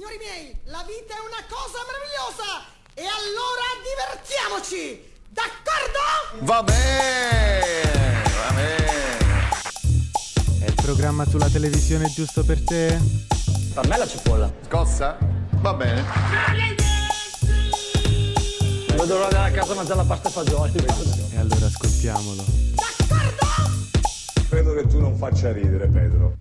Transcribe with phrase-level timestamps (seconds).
[0.00, 2.64] Signori miei, la vita è una cosa meravigliosa!
[2.94, 5.12] E allora divertiamoci!
[5.28, 6.00] D'accordo?
[6.46, 9.18] Va bene, va bene.
[10.58, 12.98] È il programma sulla televisione giusto per te?
[13.74, 14.50] Per me la cipolla.
[14.64, 15.18] Scossa?
[15.56, 16.02] Va bene.
[18.96, 20.72] Non dovrò andare a casa a mangiare la pasta e fagioli.
[21.34, 22.42] E allora ascoltiamolo.
[24.48, 26.38] Credo che tu non faccia ridere, Pedro.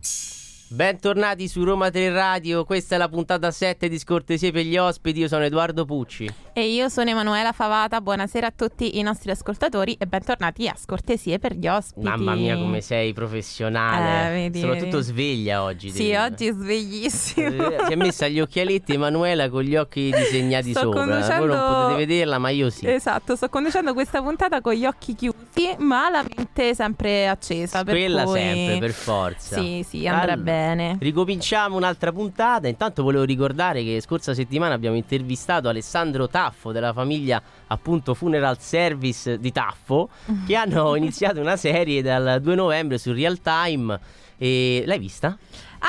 [0.72, 5.18] Bentornati su Roma 3 Radio, questa è la puntata 7 di Scortesie per gli ospiti,
[5.22, 6.32] io sono Edoardo Pucci.
[6.54, 11.40] E io sono Emanuela Favata, buonasera a tutti i nostri ascoltatori e bentornati a Scortesie
[11.40, 12.06] per gli ospiti.
[12.06, 15.04] Mamma mia come sei professionale, Eh, vedi, soprattutto vedi.
[15.08, 15.90] sveglia oggi.
[15.90, 17.48] Sì, devi- oggi sveglissimo.
[17.48, 21.00] Eh, Si è messa gli occhialetti Emanuela con gli occhi disegnati Sto sopra.
[21.00, 22.88] conducendo- Voi non potete vederla, ma io sì.
[22.88, 27.84] Esatto, sto conducendo questa puntata con gli occhi chiusi, ma la mente sempre accesa.
[27.84, 29.60] per Quella cui- sempre, per forza.
[29.60, 30.98] Sì, sì, andrà Allora, bene.
[31.00, 32.68] Ricominciamo un'altra puntata.
[32.68, 39.40] Intanto volevo ricordare che scorsa settimana abbiamo intervistato Alessandro Taffo della famiglia appunto Funeral Service
[39.40, 40.10] di Taffo
[40.46, 44.00] che hanno iniziato una serie dal 2 novembre su Real Time.
[44.38, 45.38] E l'hai vista?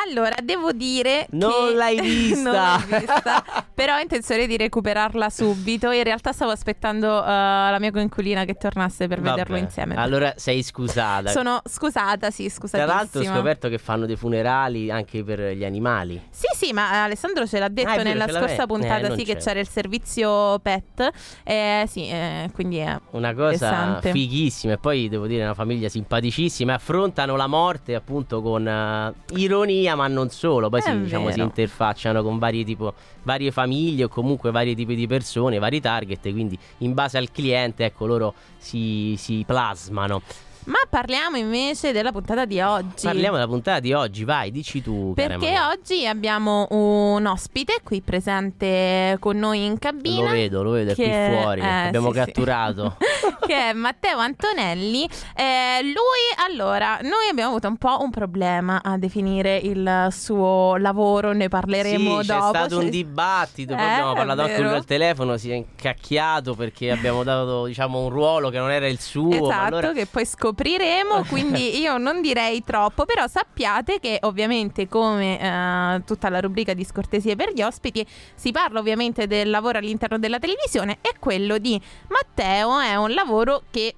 [0.07, 1.75] Allora, devo dire Non che...
[1.75, 2.77] l'hai vista!
[2.77, 5.91] non l'ho vista, però ho intenzione di recuperarla subito.
[5.91, 9.95] In realtà stavo aspettando eh, la mia coinquilina che tornasse per vederlo Vabbè, insieme.
[9.97, 11.31] Allora sei scusata.
[11.31, 12.95] Sono scusata, sì, Tra scusatissima.
[12.95, 16.21] l'altro ho scoperto che fanno dei funerali anche per gli animali.
[16.31, 19.25] Sì, sì, ma Alessandro ce l'ha detto Ah, vero, nella scorsa Eh, puntata, non sì,
[19.25, 19.59] che c'era.
[19.61, 21.11] il servizio pet.
[21.45, 24.11] Eh, sì, eh, quindi è Una cosa interessante.
[24.13, 26.75] fighissima e poi devo dire una famiglia simpaticissima.
[26.75, 30.69] Affrontano la morte appunto con eh, ironia, ma non solo.
[30.69, 34.95] Poi È si, diciamo, si interfacciano con varie, tipo, varie famiglie o comunque vari tipi
[34.95, 36.31] di persone, vari target.
[36.33, 40.23] Quindi in base al cliente, ecco, loro si, si plasmano.
[40.65, 43.03] Ma parliamo invece della puntata di oggi.
[43.05, 45.13] Parliamo della puntata di oggi, vai, dici tu.
[45.15, 50.25] Perché oggi abbiamo un ospite qui presente con noi in cabina.
[50.27, 51.61] Lo vedo, lo vedo, è che- qui fuori.
[51.61, 52.25] eh, Abbiamo sì, sì.
[52.25, 52.97] catturato.
[53.47, 55.09] che è Matteo Antonelli.
[55.35, 61.33] Eh, lui, allora, noi abbiamo avuto un po' un problema a definire il suo lavoro,
[61.33, 62.41] ne parleremo sì, dopo.
[62.43, 65.51] C'è stato C'è- un dibattito, poi Eh, abbiamo è parlato anche lui al telefono, si
[65.51, 69.31] è incacchiato perché abbiamo dato diciamo un ruolo che non era il suo.
[69.33, 75.41] Esatto, allora- che poi scopriremo, quindi io non direi troppo, però sappiate che ovviamente come
[75.41, 80.19] eh, tutta la rubrica di scortesie per gli ospiti si parla ovviamente del lavoro all'interno
[80.19, 83.95] della televisione e quello di Matteo è un lavoro che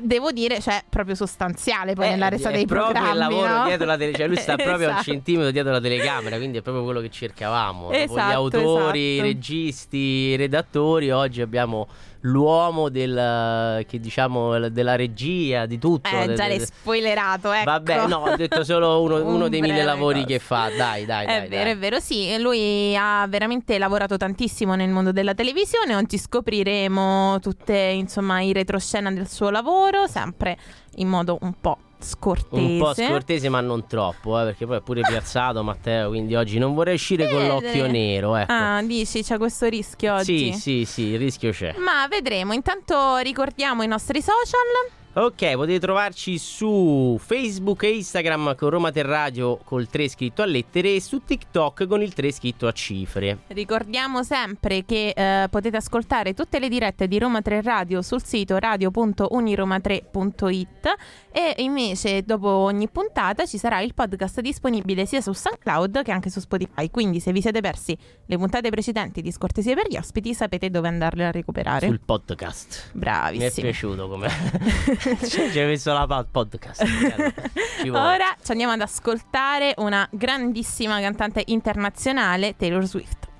[0.00, 3.64] devo dire, cioè proprio sostanziale poi Eh, nella resa dei proprio programmi, il lavoro no?
[3.66, 5.02] dietro la tele, cioè lui sta proprio a un Esatto.
[5.10, 7.82] centimetro dietro la telecamera, quindi è proprio quello che cercavamo.
[7.82, 9.26] Dopo gli Esatto, autori, i esatto.
[9.26, 11.86] registi, i redattori, oggi abbiamo
[12.22, 16.08] l'uomo del, che diciamo della regia, di tutto.
[16.08, 17.64] Eh, già l'hai spoilerato, ecco.
[17.64, 20.26] Vabbè, no, ho detto solo uno, Un uno dei mille lavori cosa.
[20.26, 20.70] che fa.
[20.76, 21.48] Dai, dai, È dai.
[21.48, 21.72] vero, dai.
[21.72, 27.76] è vero, sì, lui ha veramente lavorato tantissimo nel mondo della televisione, oggi scopriremo tutte,
[27.76, 30.56] insomma, i retroscena del suo lavoro, sempre
[30.96, 32.62] in modo un po' scortese.
[32.62, 36.08] Un po' scortese, ma non troppo, eh, perché poi è pure piazzato Matteo.
[36.08, 37.48] Quindi oggi non vorrei uscire con Vede.
[37.48, 38.36] l'occhio nero.
[38.36, 38.52] Ecco.
[38.52, 40.52] Ah, dici, c'è questo rischio oggi?
[40.52, 41.74] sì, sì, sì, il rischio c'è.
[41.78, 45.00] Ma vedremo, intanto ricordiamo i nostri social.
[45.14, 50.94] Ok, potete trovarci su Facebook e Instagram con Roma Terradio col 3 scritto a lettere
[50.94, 53.40] e su TikTok con il 3 scritto a cifre.
[53.48, 58.56] Ricordiamo sempre che eh, potete ascoltare tutte le dirette di Roma 3 Radio sul sito
[58.56, 60.94] radio.uniroma3.it
[61.30, 66.30] e invece dopo ogni puntata ci sarà il podcast disponibile sia su SoundCloud che anche
[66.30, 66.88] su Spotify.
[66.88, 67.94] Quindi se vi siete persi
[68.24, 71.86] le puntate precedenti di Scortesie per gli ospiti sapete dove andarle a recuperare.
[71.86, 72.92] Sul podcast.
[72.94, 74.30] Mi è piaciuto come
[75.28, 76.84] Cioè, ci hai messo la pa- podcast.
[76.84, 78.14] Ci vuole.
[78.14, 83.30] Ora ci andiamo ad ascoltare una grandissima cantante internazionale, Taylor Swift.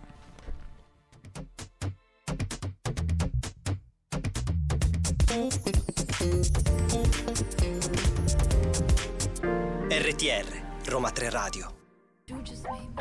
[9.88, 11.81] RTR, Roma 3 Radio.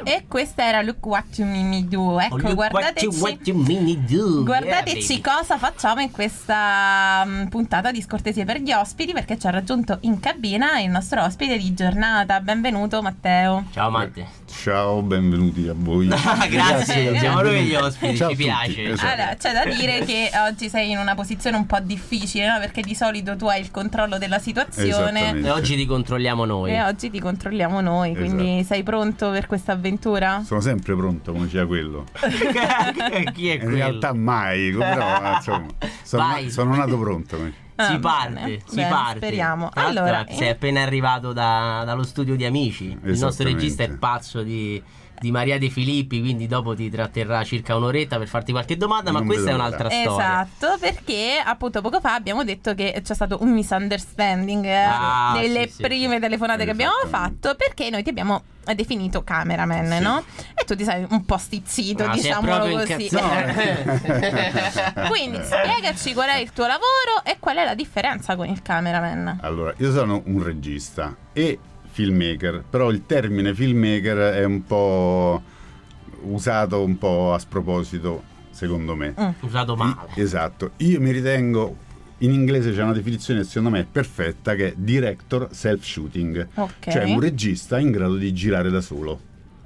[0.04, 2.20] E questa era Look What You Me Do.
[2.20, 3.06] Ecco, Oh, look what guardateci.
[3.06, 4.44] you- what you do.
[4.44, 9.48] Guardateci Yeah, cosa facciamo in questa mm, puntata di Scortesie per gli ospiti perché ci
[9.48, 12.40] ha raggiunto in cabina il nostro ospite di giornata.
[12.42, 13.66] Benvenuto Matteo.
[13.72, 14.28] Ciao Matte.
[14.62, 16.06] Ciao, benvenuti a voi.
[16.50, 18.84] Grazie, siamo noi gli ospiti, Ciao ci piace.
[18.92, 19.08] esatto.
[19.12, 22.60] Allora, c'è da dire che oggi sei in una posizione un po' difficile, no?
[22.60, 25.40] Perché di solito tu hai il controllo della situazione.
[25.40, 26.72] E oggi ti controlliamo noi.
[26.74, 28.74] e oggi ti controlliamo noi, quindi Esatto.
[28.74, 30.44] sei pronto per questa avventura?
[30.46, 32.06] Sono sempre pronto, come diceva quello.
[33.34, 33.76] Chi è In quello?
[33.76, 35.66] realtà mai, però insomma,
[36.04, 36.52] sono, Vai.
[36.52, 37.70] sono nato pronto.
[37.86, 38.60] Si Ah, parte, bene.
[38.66, 39.18] si Bene, parte.
[39.18, 39.70] speriamo.
[39.70, 42.98] Tra Allora, sei appena arrivato da- dallo studio di Amici.
[43.04, 44.82] Il nostro regista è pazzo di,
[45.22, 49.20] di Maria De Filippi, quindi dopo ti tratterrà circa un'oretta per farti qualche domanda, ma
[49.20, 50.42] Non questa è un'altra storia.
[50.42, 55.68] Esatto, perché appunto poco fa abbiamo detto che c'è stato un misunderstanding eh, Ah, nelle
[55.68, 57.38] sì, sì, prime telefonate che abbiamo Esattamente.
[57.40, 58.42] fatto perché noi ti abbiamo
[58.76, 60.00] definito cameraman, Sì.
[60.02, 60.24] no?
[60.56, 63.10] E tu ti sei un po' stizzito, Ah, si è diciamolo così.
[65.10, 69.40] Quindi spiegaci qual è il tuo lavoro e qual è la differenza con il cameraman.
[69.42, 71.60] Allora, io sono un regista e
[71.92, 75.42] filmmaker, però il termine filmmaker è un po'
[76.24, 79.14] usato un po' a sproposito, secondo me.
[79.20, 79.30] Mm.
[79.42, 80.10] Usato male.
[80.16, 81.90] Esatto, io mi ritengo
[82.20, 86.90] in inglese c'è una definizione secondo me perfetta che è director self-shooting, Ok.
[86.92, 89.20] cioè un regista in grado di girare da solo.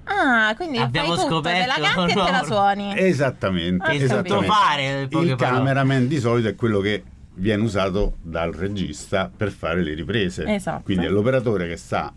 [0.08, 2.94] Ah, quindi Abbiamo fai tutto, te la scoperto canti e te la suoni.
[2.96, 4.46] Esattamente, Ah, esattamente.
[4.46, 7.04] fare, Il cameraman di solito è quello che
[7.36, 10.46] viene usato dal regista per fare le riprese.
[10.46, 10.84] Esatto.
[10.84, 12.14] Quindi è l'operatore che sta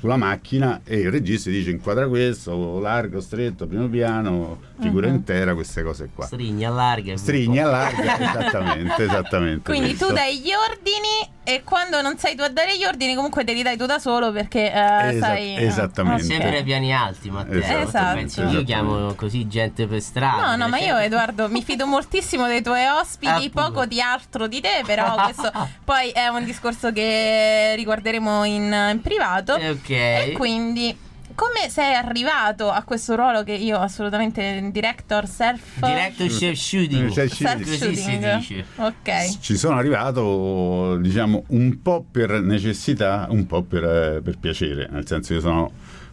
[0.00, 5.14] sulla macchina e il regista dice inquadra questo, largo, stretto, primo piano, figura Mhm.
[5.14, 6.24] intera, queste cose qua.
[6.26, 7.12] Stringi, allarga.
[7.12, 9.70] e Strigni, allarga, esattamente, esattamente.
[9.70, 10.14] Quindi tu questo.
[10.14, 13.62] dai gli ordini e quando non sei tu a dare gli ordini comunque te li
[13.62, 15.56] dai tu da solo perché eh, Esa- sai...
[15.64, 16.22] esattamente.
[16.22, 16.28] ok.
[16.30, 17.58] Sempre ai piani alti, Matteo.
[17.58, 18.14] Esatto, Esatto.
[18.16, 20.50] Pensi, io chiamo così gente per strada.
[20.50, 23.50] No, no, ma io cioè- Edoardo mi fido moltissimo dei tuoi ospiti, Appunto.
[23.72, 25.50] poco di altro di te, però questo
[25.84, 28.62] poi è un discorso che riguarderemo in,
[28.92, 29.56] in privato.
[29.56, 29.89] Eh, ok.
[29.94, 30.96] E quindi
[31.34, 37.08] come sei arrivato a questo ruolo che io assolutamente director self Director chef shooting.
[37.10, 38.36] Self self Così si shooting?
[38.36, 38.64] dice.
[38.76, 39.38] Ok.
[39.40, 45.06] Ci sono arrivato, diciamo, un po' per necessità, un po' per, eh, per piacere, nel
[45.06, 45.70] senso io sono, a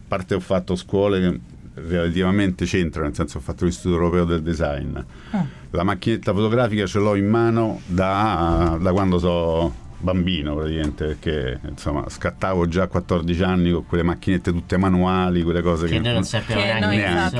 [0.08, 1.40] parte ho fatto scuole che
[1.86, 4.96] relativamente c'entrano, nel senso ho fatto l'Istituto Europeo del Design.
[5.30, 5.44] Ah.
[5.70, 12.08] La macchinetta fotografica ce l'ho in mano da, da quando so bambino praticamente, perché insomma
[12.08, 16.22] scattavo già a 14 anni con quelle macchinette tutte manuali, quelle cose che, Che non
[16.22, 17.36] sappiamo Che neanche neanche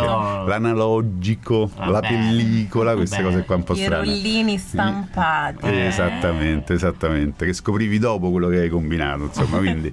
[0.46, 2.08] l'analogico, la Vabbè.
[2.08, 3.28] pellicola, queste Vabbè.
[3.34, 3.96] cose qua un po' I strane.
[4.04, 5.66] rollini stampati.
[5.66, 9.92] Eh, Esattamente, esattamente, che scoprivi dopo quello che hai combinato, insomma, quindi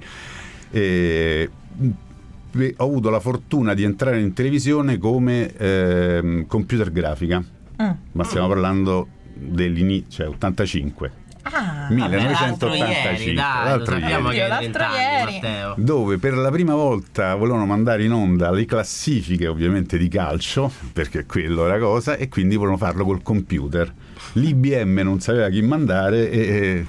[0.72, 1.50] eh,
[2.78, 7.44] ho avuto la fortuna di entrare in televisione come ehm, computer grafica,
[7.82, 7.90] Mm.
[8.14, 11.12] ma stiamo parlando dell'inizio, cioè 85,
[11.48, 14.10] Ah, Vabbè, l'altro 1985, ieri, l'altro ieri.
[14.12, 15.34] L'altro 30 anni, ieri.
[15.42, 15.74] Matteo.
[15.78, 21.26] dove per la prima volta volevano mandare in onda le classifiche ovviamente di calcio, perché
[21.26, 23.94] quello era cosa, e quindi volevano farlo col computer.
[24.34, 26.40] L'IBM non sapeva chi mandare e...
[26.40, 26.86] e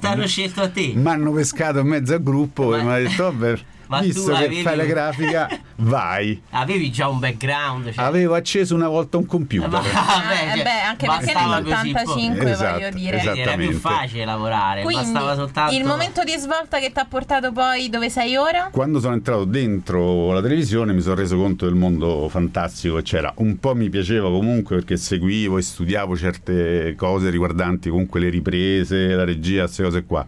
[0.00, 0.92] T'hanno scelto a te.
[0.94, 3.58] mi hanno pescato in mezzo al gruppo Ma- e mi ha detto vabbè
[3.90, 7.92] Ma tu visto che avevi- fai la grafica vai Avevi già un background.
[7.92, 8.04] Cioè...
[8.04, 11.74] avevo acceso una volta un computer Ma- vabbè, Eh, cioè, beh, anche perché bastava nel
[11.74, 13.20] così po- 85 Esatto, voglio dire.
[13.20, 17.50] Era più facile lavorare, Quindi bastava soltanto il momento di svolta che ti ha portato
[17.52, 18.68] poi dove sei ora?
[18.70, 23.32] quando sono entrato dentro la televisione mi sono reso conto del mondo fantastico che c'era
[23.38, 29.08] un po' mi piaceva comunque perché seguivo e studiavo certe cose riguardanti comunque le riprese
[29.14, 30.24] la regia queste cose qua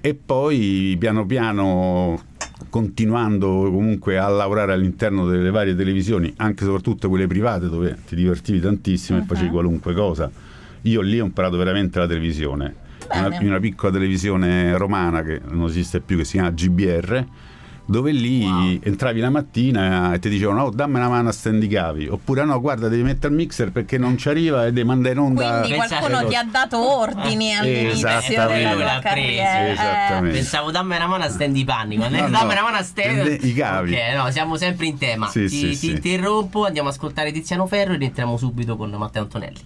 [0.00, 2.20] e poi piano piano
[2.70, 8.14] continuando comunque a lavorare all'interno delle varie televisioni anche e soprattutto quelle private dove ti
[8.14, 9.26] divertivi tantissimo e Mhm.
[9.26, 10.30] facevi qualunque cosa
[10.82, 12.74] io lì ho imparato veramente la televisione
[13.08, 13.26] Bene.
[13.26, 17.26] una, in una piccola televisione romana che non esiste più che si chiama GBR
[17.86, 18.78] dove lì Wow.
[18.82, 22.58] entravi la mattina e ti dicevano oh dammi una mano a stendi cavi oppure no
[22.60, 25.76] guarda devi mettere il mixer perché non ci arriva e devi mandare in onda Quindi
[25.76, 28.76] qualcuno ti ha dato ordini Eh, all'inizio esattamente.
[28.76, 29.66] della carriera.
[29.66, 30.36] Eh, esattamente.
[30.38, 31.96] Pensavo dammi una mano a stand i panni.
[31.96, 32.52] Quando No, dammi no.
[32.52, 33.92] una mano a Prende i cavi.
[33.94, 35.28] Ok, no, siamo sempre in tema.
[35.28, 35.90] Sì, ti sì, ti sì.
[35.90, 39.60] interrompo, andiamo a ascoltare Tiziano Ferro e rientriamo subito con Matteo Antonelli.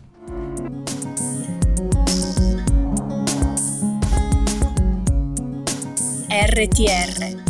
[6.31, 7.48] RTR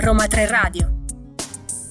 [0.00, 1.02] Roma 3 Radio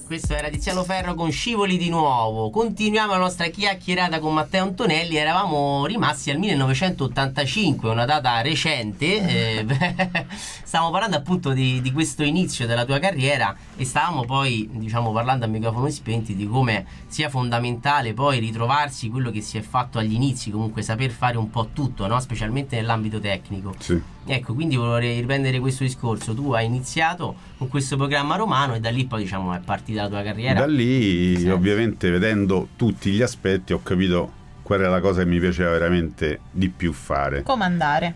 [0.04, 2.50] Questo era Tiziano Ferro con Scivoli di nuovo.
[2.50, 5.14] Continuiamo la nostra chiacchierata con Matteo Antonelli.
[5.14, 9.60] Eravamo rimasti al 1985, una data recente.
[9.60, 10.26] eh,
[10.64, 15.44] stavamo parlando appunto di, di questo inizio della tua carriera e stavamo poi, diciamo, parlando
[15.44, 20.14] a microfoni spenti di come sia fondamentale poi ritrovarsi quello che si è fatto agli
[20.14, 22.18] inizi, comunque saper fare un po' tutto, no?
[22.18, 23.72] specialmente nell'ambito tecnico.
[23.78, 24.02] Sì.
[24.26, 26.34] Ecco, quindi vorrei riprendere questo discorso.
[26.34, 30.08] Tu hai iniziato con questo programma romano e da lì poi diciamo è partita la
[30.08, 30.60] tua carriera.
[30.60, 35.40] Da lì, ovviamente, vedendo tutti gli aspetti, ho capito qual era la cosa che mi
[35.40, 37.42] piaceva veramente di più fare.
[37.42, 38.14] Comandare.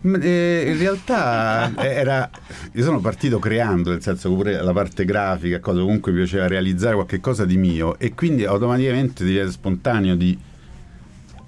[0.00, 2.28] Ma, eh, in realtà era.
[2.72, 6.48] Io sono partito creando, nel senso che pure la parte grafica, cosa comunque mi piaceva
[6.48, 10.36] realizzare qualche cosa di mio, e quindi automaticamente diventa spontaneo di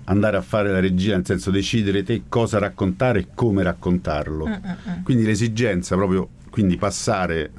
[0.05, 4.47] andare a fare la regia, nel senso decidere te cosa raccontare e come raccontarlo.
[4.47, 5.03] Mm, mm, mm.
[5.03, 7.51] Quindi l'esigenza proprio, quindi passare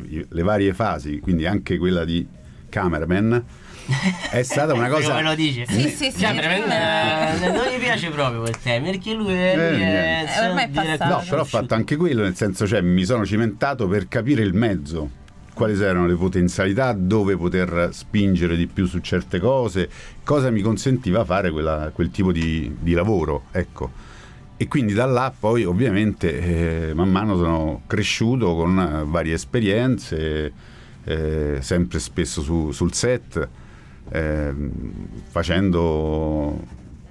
[0.00, 2.24] le varie fasi, quindi anche quella di
[2.68, 3.42] cameraman,
[4.30, 5.08] è stata una cosa...
[5.08, 5.64] Come lo dice?
[5.66, 6.20] Sì, sì, sì.
[6.20, 10.64] Cioè, eh, non gli piace proprio quel tema perché lui è, lui è- Eh, ormai
[10.64, 11.14] è dire- passato.
[11.16, 14.52] No, però ho fatto anche quello, nel senso, cioè, mi sono cimentato per capire il
[14.54, 15.10] mezzo,
[15.58, 19.90] quali erano le potenzialità, dove poter spingere di più su certe cose,
[20.22, 23.90] cosa mi consentiva fare quella- quel tipo di, di lavoro, ecco.
[24.56, 30.52] E quindi da là poi ovviamente eh, man mano sono cresciuto con eh, varie esperienze,
[31.02, 33.48] eh, sempre spesso su- sul set,
[34.10, 34.70] ehm,
[35.28, 36.56] facendo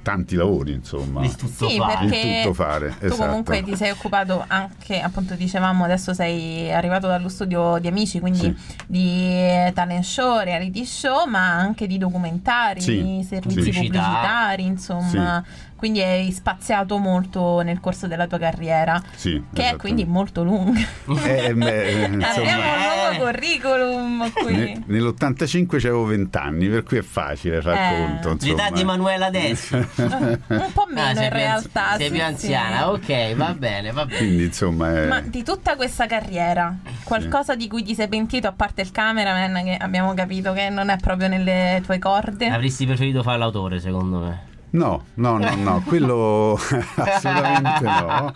[0.08, 1.20] tanti lavori, insomma.
[1.20, 2.08] Di tutto Sì, fare.
[2.08, 3.26] Perché tutto fare, tu esatto.
[3.26, 8.40] comunque ti sei occupato anche, appunto dicevamo, adesso sei arrivato dallo studio di Amici, quindi
[8.40, 8.56] Sì.
[8.86, 13.70] di talent show, reality show, ma anche di documentari, Sì, servizi sì.
[13.72, 14.00] Pubblicità.
[14.00, 15.44] pubblicitari, insomma.
[15.78, 19.78] Quindi hai spaziato molto nel corso della tua carriera, Sì, che è esatto.
[19.78, 20.80] quindi molto lunga.
[21.24, 24.56] Eh, beh, Abbiamo insomma, un nuovo curriculum qui.
[24.56, 28.20] ne- nell'85 avevo 20 anni, per cui è facile far Eh.
[28.24, 28.46] conto.
[28.46, 29.76] L'età di Emanuela adesso.
[29.98, 31.96] Un po' meno Ah, in più anzi- realtà.
[31.98, 32.26] Sei sì, più sì.
[32.26, 34.18] anziana, ok, va bene, va bene.
[34.18, 38.52] Quindi insomma è- Ma di tutta questa carriera, qualcosa di cui ti sei pentito, a
[38.52, 42.48] parte il cameraman, che abbiamo capito che non è proprio nelle tue corde?
[42.48, 44.46] Avresti preferito fare l'autore, secondo me.
[44.78, 46.54] No, no, no, no, quello
[46.96, 48.32] assolutamente no.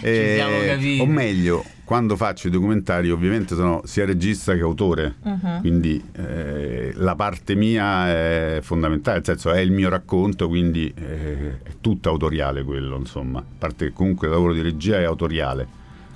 [0.00, 1.00] Ci siamo capiti.
[1.00, 5.60] o meglio, quando faccio i documentari ovviamente sono sia regista che autore, Mhm.
[5.60, 11.62] quindi eh, la parte mia è fondamentale, nel senso è il mio racconto, quindi eh,
[11.62, 15.66] è tutto autoriale quello, insomma, a parte che comunque il lavoro di regia è autoriale.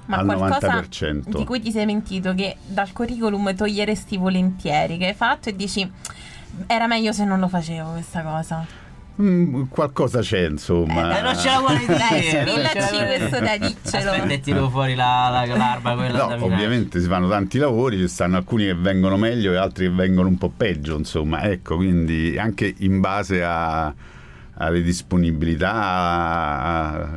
[0.05, 1.39] Ma al qualcosa 90%.
[1.39, 5.91] di cui ti sei mentito che dal curriculum toglieresti volentieri, che hai fatto e dici
[6.67, 8.67] era meglio se non lo facevo questa cosa.
[9.23, 11.19] Mm, qualcosa c'è, insomma.
[11.19, 11.97] Eh, non ce la vuole dire.
[11.97, 14.11] Dai, non ce la spillaci questo dai, diccelo.
[14.11, 17.99] Aspetta, e tiro fuori la, la, l'arma quella No, da ovviamente si fanno tanti lavori,
[17.99, 21.77] ci stanno alcuni che vengono meglio e altri che vengono un po' peggio, insomma, ecco,
[21.77, 23.95] quindi anche in base a-
[24.55, 25.73] alle disponibilità,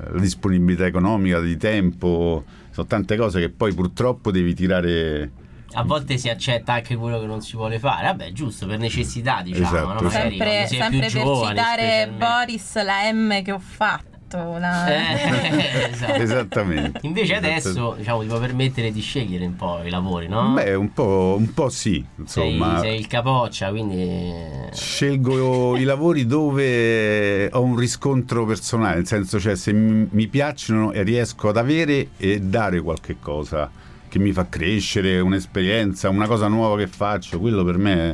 [0.08, 5.32] alla disponibilità economica, di tempo, sono tante cose che poi purtroppo devi tirare...
[5.76, 8.08] A volte si accetta anche quello che non si vuole fare.
[8.08, 9.66] Vabbè, giusto, per necessità, diciamo.
[9.66, 10.02] Esatto, no?
[10.02, 12.10] Magari sempre sempre più per giovani, citare.
[12.18, 14.14] Boris la M che ho fatto.
[14.38, 16.14] Eh, esatto.
[16.14, 17.00] Esattamente.
[17.04, 20.54] Invece adesso, diciamo, ti può permettere di scegliere un po' i lavori, no?
[20.54, 22.80] Beh, un po', un po' sì, sei, insomma.
[22.80, 24.34] sei il capoccia, quindi...
[24.72, 31.04] Scelgo i lavori dove ho un riscontro personale, nel senso cioè se mi piacciono e
[31.04, 33.70] riesco ad avere e dare qualche cosa
[34.16, 38.12] che mi fa crescere, un'esperienza, una cosa nuova che faccio, quello per me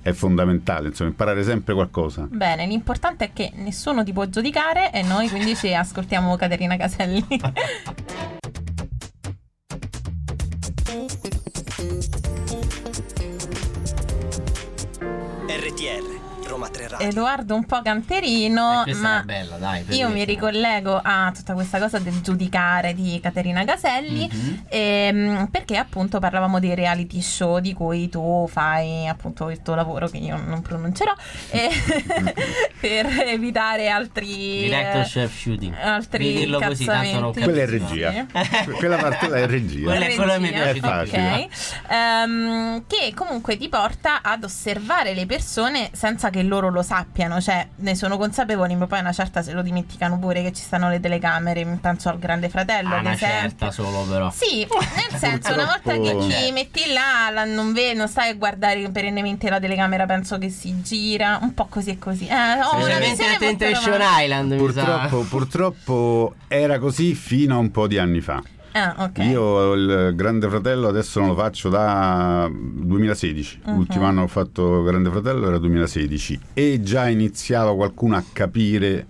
[0.00, 2.28] è, è fondamentale, insomma, imparare sempre qualcosa.
[2.30, 7.26] Bene, l'importante è che nessuno ti può giudicare e noi quindi ci ascoltiamo Caterina Caselli.
[15.48, 17.06] RTR, Roma 3 Radio.
[17.08, 19.84] Edoardo un po' canterino, Eh, ma bella, dai.
[19.90, 24.64] io mi ricollego a tutta questa cosa del giudicare di Caterina Caselli Mhm.
[24.68, 30.08] ehm, perché appunto parlavamo dei reality show di cui tu fai appunto il tuo lavoro
[30.08, 31.12] che io non pronuncerò
[31.50, 31.70] e-
[32.80, 35.74] per evitare altri Directorship shooting.
[35.80, 37.32] altri dirlo così, tanto non.
[37.32, 38.26] Quella è regia.
[38.76, 39.84] Quella parte là è regia.
[39.84, 40.88] Quella è quello che mi piace di più.
[40.88, 41.42] facile.
[41.44, 41.92] ok.
[41.92, 47.66] Ehm, che comunque ti porta ad osservare le persone senza che loro lo sappiano, cioè
[47.76, 51.00] ne sono consapevoli, ma poi una certa se lo dimenticano pure che ci stanno le
[51.00, 53.38] telecamere, penso al Grande Fratello, Ah, una esempio.
[53.40, 54.30] certa solo però.
[54.30, 54.66] Sì,
[55.10, 58.88] nel senso, una volta che ti metti là, la- non, ve- non stai a guardare
[58.90, 62.26] perennemente la telecamera, penso che si gira, un po' così e così.
[62.26, 64.00] Eh, ho una Specialmente visione a molto Temptation.
[64.22, 64.56] Island.
[64.56, 68.42] Purtroppo, purtroppo era così fino a un po' di anni fa.
[68.72, 69.18] Ah, ok.
[69.18, 73.60] Io il Grande Fratello adesso non lo faccio da 2016.
[73.66, 73.74] Mhm.
[73.74, 79.06] L'ultimo anno che ho fatto Grande Fratello era 2016 e già iniziava qualcuno a capire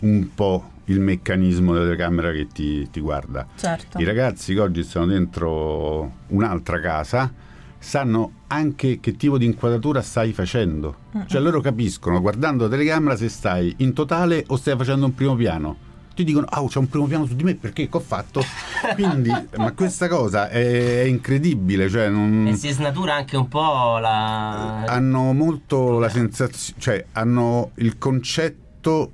[0.00, 3.46] un po' il meccanismo della telecamera che ti, ti guarda.
[3.56, 3.98] Certo.
[3.98, 7.32] I ragazzi che oggi stanno dentro un'altra casa
[7.78, 10.96] sanno anche che tipo di inquadratura stai facendo.
[11.26, 15.34] Cioè loro capiscono guardando la telecamera se stai in totale o stai facendo un primo
[15.34, 15.88] piano.
[16.20, 18.42] Ti dicono, ah, c'è un primo piano su di me perché che ho fatto?
[18.94, 23.96] Quindi, ma questa cosa è, è incredibile, cioè non E si snatura anche un po'
[23.98, 24.82] la...
[24.84, 29.12] hanno molto la sensazione, cioè hanno il concetto,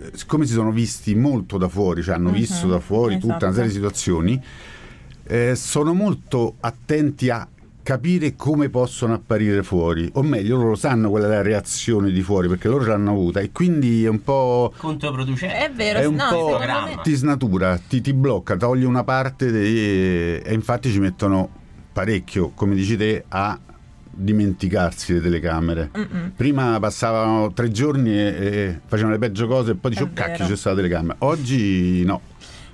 [0.00, 3.26] eh, siccome si sono visti molto da fuori, cioè hanno Mhm, visto da fuori tutta
[3.36, 3.44] esatto.
[3.44, 4.42] una serie di situazioni,
[5.30, 7.46] eh, sono molto attenti a
[7.88, 12.46] capire come possono apparire fuori, o meglio, loro sanno qual è la reazione di fuori
[12.46, 14.74] perché loro l'hanno avuta e quindi è un po'.
[14.76, 15.56] Controproducente.
[15.56, 19.50] È vero, È un no, po' me- ti snatura, ti, ti blocca, toglie una parte
[19.50, 21.48] dei- e infatti ci mettono
[21.90, 23.58] parecchio, come dici te, a
[24.10, 25.90] dimenticarsi le telecamere.
[25.96, 26.32] Mm-mm.
[26.36, 30.10] Prima passavano tre giorni e, e facevano le peggio cose e poi dice È oh
[30.12, 31.16] cacchio c'è stata la telecamera.
[31.20, 32.20] Oggi no.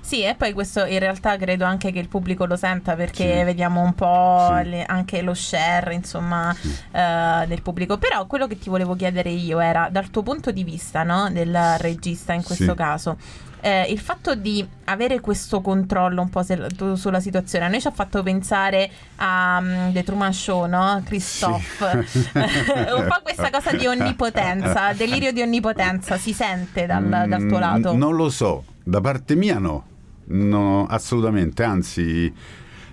[0.05, 3.43] Sì, e poi questo in realtà credo anche che il pubblico lo senta perché Sì.
[3.43, 4.69] vediamo un po' Sì.
[4.69, 6.55] le- anche lo share, insomma,
[6.91, 7.97] eh, del pubblico.
[7.97, 11.57] Però quello che ti volevo chiedere io era, dal tuo punto di vista, no, del
[11.79, 12.75] regista in questo Sì.
[12.75, 13.17] caso,
[13.61, 17.81] eh, il fatto di avere questo controllo un po' se- tu- sulla situazione, a noi
[17.81, 21.01] ci ha fatto pensare a mm, The Truman Show, no?
[21.03, 22.05] Christophe.
[22.35, 27.59] un po' questa cosa di onnipotenza, delirio di onnipotenza, si sente dal, dal tuo Mm,
[27.59, 27.95] lato?
[27.97, 29.83] Non lo so, da parte mia no,
[30.27, 32.33] no assolutamente, anzi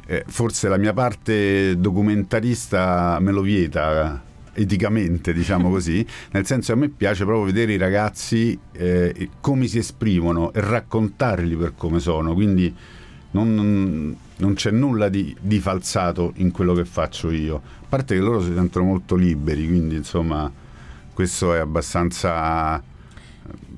[0.07, 4.23] eh, forse la mia parte documentarista me lo vieta
[4.55, 9.67] eticamente, diciamo così, nel senso che a me piace proprio vedere i ragazzi eh, come
[9.67, 12.75] si esprimono e raccontarli per come sono, quindi
[13.33, 18.21] non, non c'è nulla di, di falsato in quello che faccio io, a parte che
[18.21, 20.51] loro si sentono molto liberi, quindi insomma
[21.13, 22.83] questo è abbastanza...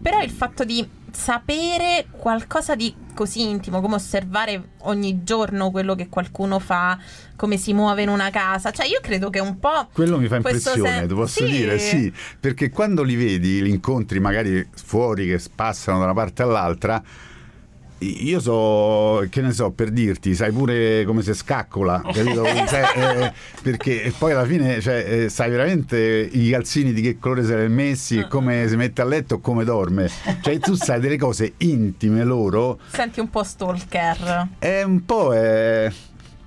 [0.02, 6.08] Però il fatto di sapere qualcosa di così intimo, come osservare ogni giorno quello che
[6.08, 6.98] qualcuno fa,
[7.36, 9.88] come si muove in una casa, cioè io credo che un po'...
[9.92, 11.50] Quello mi fa impressione, sen- posso Sì.
[11.52, 16.42] dire, sì, perché quando li vedi, li incontri magari fuori che passano da una parte
[16.42, 17.00] all'altra,
[18.04, 22.42] io so, che ne so, per dirti, sai pure come si scaccola, capito?
[22.74, 23.32] Cioè, eh,
[23.62, 27.62] perché poi alla fine cioè, eh, sai veramente i calzini di che colore se li
[27.62, 30.10] hai messi e come si mette a letto o come dorme.
[30.40, 34.48] Cioè tu sai delle cose intime loro, Senti un po' stalker.
[34.58, 35.32] è un po'...
[35.32, 35.92] eh,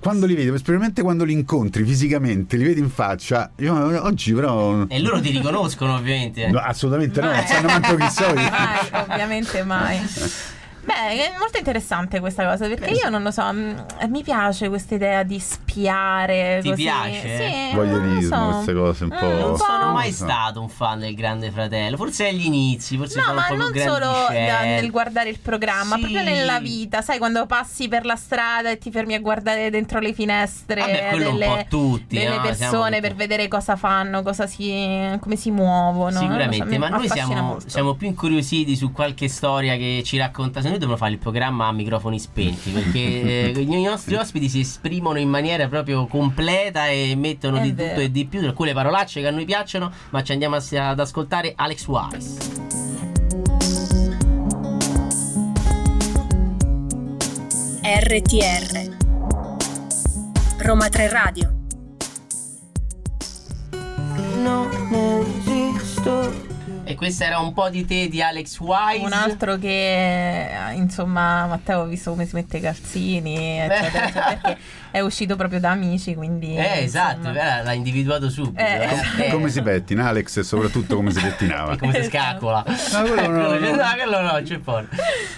[0.00, 4.86] quando li vedi, specialmente quando li incontri fisicamente, li vedi in faccia, io oggi però...
[4.86, 6.48] E loro ti riconoscono, ovviamente.
[6.48, 8.34] No, assolutamente no, non sanno manco chi sono.
[8.34, 9.98] Mai, ovviamente mai.
[10.88, 14.94] Beh, è molto interessante questa cosa perché io non lo so, mh, mi piace questa
[14.94, 16.60] idea di spiare.
[16.62, 16.82] Ti così.
[16.82, 17.36] piace?
[17.70, 18.46] Sì, lo so.
[18.54, 19.26] queste cose un Mm, po'.
[19.26, 23.24] un Non sono mai stato un fan del Grande Fratello, forse agli inizi, forse No,
[23.26, 26.00] sono ma non solo da- nel guardare il programma, Sì.
[26.00, 29.98] proprio nella vita, sai, quando passi per la strada e ti fermi a guardare dentro
[30.00, 32.40] le finestre Vabbè, quello un delle, po' tutti, delle no?
[32.40, 36.18] persone Siamo per tutti- vedere cosa fanno, cosa si, come si muovono.
[36.18, 40.60] Sicuramente, so, ma noi siamo, siamo più incuriositi su qualche storia che ci racconta.
[40.62, 44.60] Se noi dobbiamo fare il programma a microfoni spenti, perché eh, i nostri ospiti si
[44.60, 47.88] esprimono in maniera proprio completa e mettono È di vero.
[47.90, 51.00] tutto e di più, le parolacce che a noi piacciono, ma ci andiamo a- ad
[51.00, 52.36] ascoltare Alex Wise.
[57.82, 58.96] RTR
[60.58, 61.56] Roma 3 Radio
[66.88, 69.04] E questo era un po' di te di Alex Wise.
[69.04, 74.58] Un altro che eh, insomma Matteo visto come si mette i calzini eccetera, eccetera, perché
[74.90, 77.60] è uscito proprio da amici quindi Eh, esatto, insomma.
[77.60, 78.60] eh, l'ha individuato subito.
[78.60, 78.88] Eh.
[79.18, 79.30] eh.
[79.30, 81.76] Come si pettina Alex e soprattutto come si pettinava.
[81.78, 82.64] Come si scaccola.
[82.92, 83.70] No, quello no, no.
[83.74, 84.86] no, quello no, c'è fuori.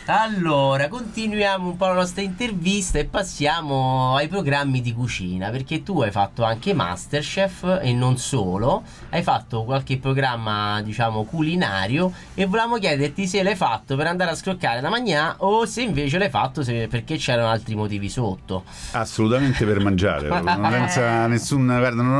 [0.06, 6.00] Allora, continuiamo un po' la nostra intervista e passiamo ai programmi di cucina, perché tu
[6.02, 12.76] hai fatto anche Masterchef e non solo, hai fatto qualche programma, diciamo, culinario e volevamo
[12.78, 16.62] chiederti se l'hai fatto per andare a scroccare la magnà o se invece l'hai fatto
[16.62, 18.64] se- perché c'erano altri motivi sotto.
[18.92, 21.64] Assolutamente per mangiare, non pensa nessun.
[21.66, 22.12] Guarda, non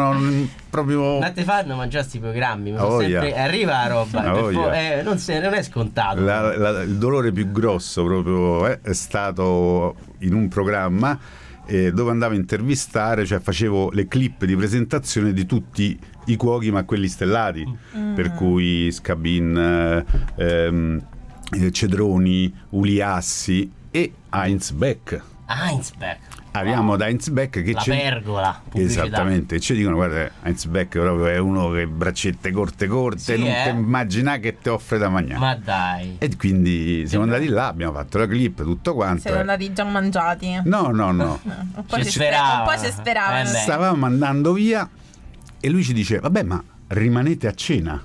[0.44, 1.18] ho proprio.
[1.18, 2.70] Ma te fanno mangiare questi programmi?
[2.72, 3.00] Mi sono Oh.
[3.00, 3.37] sempre...
[3.37, 4.62] Arriva la roba, Ah, voglia.
[4.62, 6.20] fo- eh, non, se- non è scontato.
[6.20, 11.18] La- la- il dolore più grosso proprio eh, è stato in un programma
[11.66, 16.70] eh, dove andavo a intervistare, cioè facevo le clip di presentazione di tutti i cuochi,
[16.72, 17.64] ma quelli stellati,
[17.96, 18.14] Mm.
[18.14, 19.56] per cui Scabin,
[20.37, 21.00] eh, ehm,
[21.52, 25.20] eh, Cedroni, Uliassi e Heinz Beck.
[25.46, 26.18] Heinz Beck.
[26.52, 28.60] Arriviamo da Heinz Beck che La ci- pergola.
[28.68, 29.04] pubblicità.
[29.04, 33.48] Esattamente, ci dicono guarda Heinz Beck proprio è uno che braccette corte corte, Sì, non
[33.48, 33.62] eh?
[33.64, 35.38] ti immagina che ti offre da mangiare.
[35.38, 36.16] Ma dai.
[36.18, 39.20] E quindi siamo andati là, abbiamo fatto la clip, tutto quanto.
[39.20, 39.40] siete eh.
[39.40, 41.38] andati già mangiati No, no, no.
[41.44, 42.46] un po' Ci ci sperava.
[42.46, 43.54] spera- un po' ci speravano Eh.
[43.54, 44.88] Stavamo andando via
[45.60, 48.02] e lui ci dice, vabbè, ma rimanete a cena.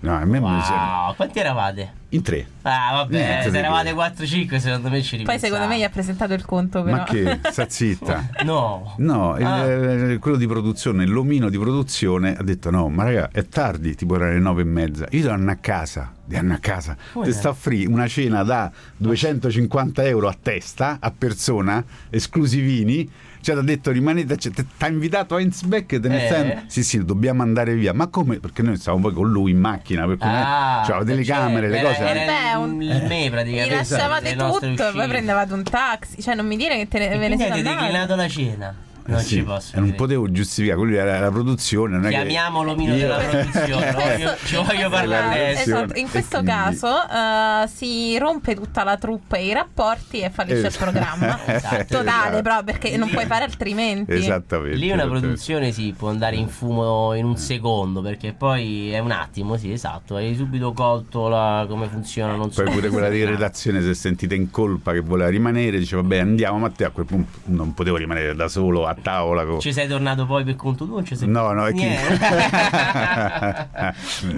[0.00, 1.92] No, a me mi dice, Wow, quanti eravate?
[2.14, 2.46] In tre.
[2.62, 4.24] Ah, vabbè, Niente se di eravate che.
[4.24, 5.38] 4-5, secondo me ci poi ripensavo.
[5.52, 7.40] secondo me gli ha presentato il conto però Ma che?
[7.50, 8.28] Sta zitta.
[8.44, 8.94] No.
[8.98, 9.66] No, il- Ah.
[9.66, 14.14] eh, quello di produzione, l'omino di produzione ha detto no, ma raga, è tardi, tipo
[14.14, 15.06] erano le nove e mezza.
[15.10, 16.96] Io andare a casa, devo andare a casa.
[17.22, 23.10] Ti sta free una cena da 250 euro a testa, a persona, esclusivini.
[23.44, 24.54] Cioè, ti ha detto rimanete, a cena.
[24.54, 26.26] ti ha invitato Heinz Beck, te ne Eh?
[26.26, 27.92] stai- Sì, sì, dobbiamo andare via.
[27.92, 28.38] Ma come?
[28.40, 31.68] Perché noi stavamo poi con lui in macchina, per cui Ah, c'aveva delle cioè, camere,
[31.68, 32.20] le era- cose.
[32.20, 33.74] Era il, un- il me praticamente.
[33.74, 34.98] lasciavate le nostre tutto, uscite.
[34.98, 37.76] poi prendevate un taxi, cioè non mi dire che te ne, ve ne siete andati.
[37.76, 38.74] declinato la cena.
[39.06, 41.96] Eh Non sì, ci posso e non potevo giustificare, quello era la produzione.
[41.96, 45.60] Non è che- Chiamiamolo Mino della Io- produzione, voglio- ci voglio parlare Eh, adesso.
[45.70, 50.30] Esatto, in questo quindi- caso eh, si rompe tutta la truppa e i rapporti e
[50.30, 50.84] fallisce Esatto.
[50.84, 51.38] il programma.
[51.46, 51.84] Esatto.
[51.98, 54.12] Totale, però, perché non puoi fare altrimenti.
[54.12, 54.76] Esattamente.
[54.76, 59.10] Lì una produzione sì, può andare in fumo in un secondo perché poi è un
[59.10, 62.62] attimo, sì, esatto, hai subito colto la- come funziona, non so.
[62.62, 66.18] Poi pure quella di redazione si è sentita in colpa che voleva rimanere, diceva vabbè
[66.18, 69.44] andiamo, ma te a quel punto non potevo rimanere da solo a tavola.
[69.44, 70.96] co- Ci sei tornato poi per conto tuo?
[70.96, 71.86] non ci sei- No, no, è chi...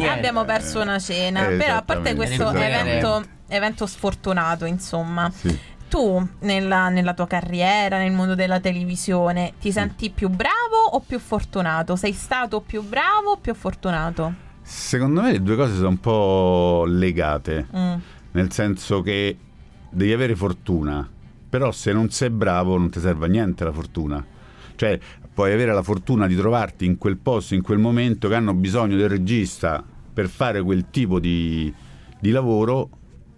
[0.08, 5.30] Abbiamo perso una cena, Eh, però a parte questo evento, evento sfortunato, insomma.
[5.30, 5.74] Sì.
[5.88, 11.18] Tu nella, nella tua carriera, nel mondo della televisione, ti senti più bravo o più
[11.20, 11.94] fortunato?
[11.94, 14.34] Sei stato più bravo o più fortunato?
[14.62, 17.94] Secondo me le due cose sono un po' legate, Mm.
[18.32, 19.38] nel senso che
[19.88, 21.08] devi avere fortuna,
[21.48, 24.24] però se non sei bravo non ti serve a niente la fortuna.
[24.76, 24.98] Cioè,
[25.34, 28.96] puoi avere la fortuna di trovarti in quel posto, in quel momento che hanno bisogno
[28.96, 31.72] del regista per fare quel tipo di,
[32.18, 32.88] di lavoro,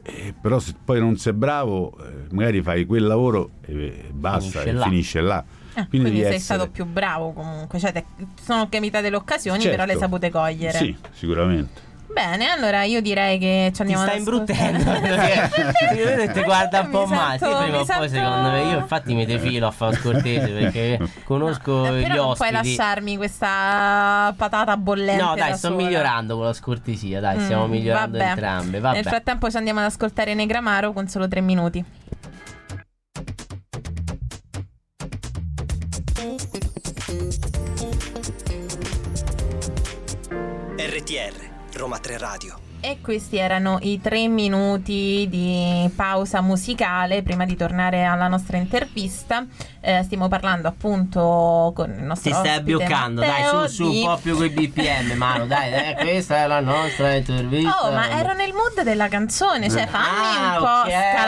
[0.03, 4.69] eh, però se poi non sei bravo, eh, magari fai quel lavoro e basta, Finisce
[4.69, 4.83] e là.
[4.85, 5.45] finisce là.
[5.79, 8.05] Eh, Quindi quindi devi sei essere- stato più bravo comunque, cioè te-
[8.43, 9.77] sono camitate le occasioni, Certo.
[9.77, 10.77] però le hai sapute cogliere.
[10.77, 11.87] Sì, sicuramente.
[12.19, 14.69] Bene, allora io direi che ci Ti andiamo stai ad ascoltare.
[14.71, 17.39] imbruttendo perché io ti guarda un po' Mi male.
[17.39, 19.95] Sì, sento- prima o mi poi, sento- secondo me, io infatti mi defilo a fare
[19.97, 22.77] scortese perché conosco Eh, gli però non puoi ospiti.
[22.77, 25.23] lasciarmi questa patata bollente.
[25.23, 25.81] No, dai, da sto sola.
[25.83, 28.31] migliorando con la scortesia, dai, stiamo Mm, migliorando vabbè.
[28.31, 28.81] entrambe.
[28.81, 28.95] Vabbè.
[28.97, 31.85] Nel frattempo ci andiamo ad ascoltare Negramaro con solo tre minuti.
[40.79, 41.35] RTR,
[41.79, 42.59] Roma 3 Radio.
[42.81, 49.45] E questi erano i tre minuti di pausa musicale prima di tornare alla nostra intervista.
[49.81, 54.07] Eh, stiamo parlando appunto con il nostro Ti stai abbioccando, dai, su, su, di- un
[54.15, 57.85] po' più con i BPM, mano, dai, eh, questa è la nostra intervista.
[57.85, 61.28] Oh, ma ero nel mood della canzone, cioè fammi Ah, un po' ok, scalare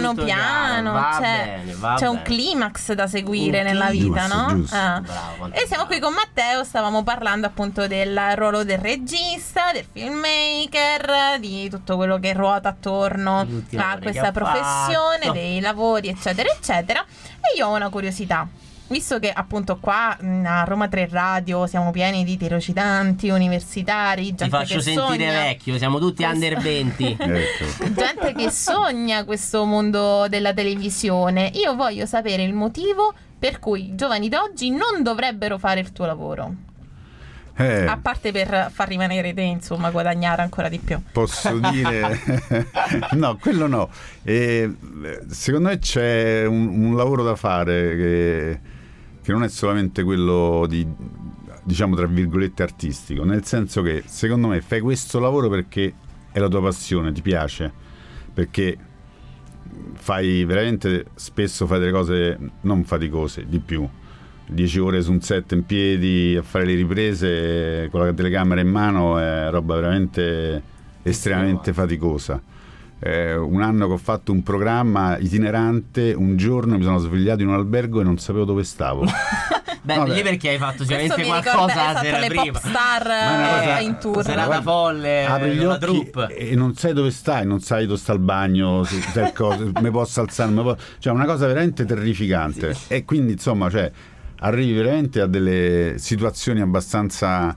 [0.00, 0.92] piano piano.
[0.92, 4.48] va cioè, bene, va c'è un climax da seguire Un nella vita, giusto, no?
[4.54, 4.76] giusto.
[4.76, 5.00] Ah.
[5.00, 6.14] Bravo, E siamo qui bravo.
[6.14, 12.32] con Matteo, stavamo parlando appunto del ruolo del regista, del filmmaker, di tutto quello che
[12.32, 15.32] ruota attorno a questa professione, fatto.
[15.32, 17.04] dei lavori, eccetera, eccetera.
[17.40, 18.46] E io ho una curiosità.
[18.94, 24.44] Visto che appunto qua mh, a Roma 3 Radio siamo pieni di tirocitanti, universitari, gente
[24.44, 27.16] Ti faccio sentire sogna vecchio, siamo tutti Questo- under 20.
[27.18, 27.90] Ecco.
[27.92, 31.50] gente che sogna questo mondo della televisione.
[31.54, 36.06] Io voglio sapere il motivo per cui i giovani d'oggi non dovrebbero fare il tuo
[36.06, 36.54] lavoro.
[37.56, 41.00] Eh, A parte per far rimanere te, insomma, guadagnare ancora di più.
[41.10, 42.20] Posso dire,
[43.14, 43.90] no, quello no.
[44.22, 44.72] E,
[45.30, 48.60] secondo me c'è un, un lavoro da fare che,
[49.24, 50.86] che non è solamente quello di,
[51.62, 55.94] diciamo, tra virgolette, artistico, nel senso che secondo me fai questo lavoro perché
[56.30, 57.72] è la tua passione, ti piace,
[58.34, 58.76] perché
[59.94, 63.88] fai veramente spesso fai delle cose non faticose, di più.
[64.46, 68.68] 10 ore su un set in piedi a fare le riprese con la telecamera in
[68.68, 70.62] mano è roba veramente
[71.02, 72.42] estremamente faticosa.
[73.06, 77.48] Eh, un anno che ho fatto un programma itinerante, un giorno mi sono svegliato in
[77.48, 79.04] un albergo e non sapevo dove stavo.
[79.82, 80.14] Beh, Vabbè.
[80.14, 82.44] lì perché hai fatto sicuramente qualcosa la esatto, sera le prima.
[82.44, 84.24] pop star eh, in tour.
[84.24, 86.34] Serata folle, apri gli occhi troupe.
[86.34, 89.32] e non sai dove stai, non sai dove sta il bagno, se, se
[89.82, 92.74] mi posso alzare, mi po- cioè una cosa veramente terrificante.
[92.88, 93.92] E quindi insomma, cioè,
[94.38, 97.54] arrivi veramente a delle situazioni abbastanza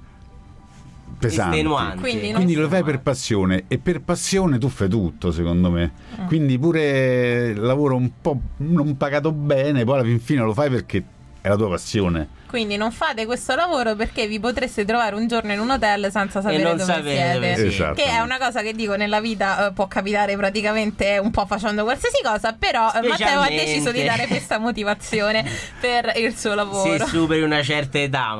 [1.17, 1.57] pesanti.
[1.57, 1.99] Estenuanti.
[1.99, 5.91] Quindi Quindi lo fai per passione e per passione tu fai tutto, secondo me.
[6.27, 10.69] Quindi pure il lavoro un po' non pagato bene, poi alla fin fine lo fai
[10.69, 11.03] perché
[11.47, 12.27] è la tua passione.
[12.47, 16.41] Quindi non fate questo lavoro perché vi potreste trovare un giorno in un hotel senza
[16.41, 17.33] sapere dove sapere siete.
[17.33, 17.67] dove.
[17.67, 17.93] Esatto.
[17.95, 21.83] Che è una cosa che dico nella vita eh, può capitare praticamente un po' facendo
[21.83, 25.45] qualsiasi cosa, però eh, Matteo ha deciso di dare questa motivazione
[25.79, 27.05] per il suo lavoro.
[27.05, 28.37] Se superi una certa età,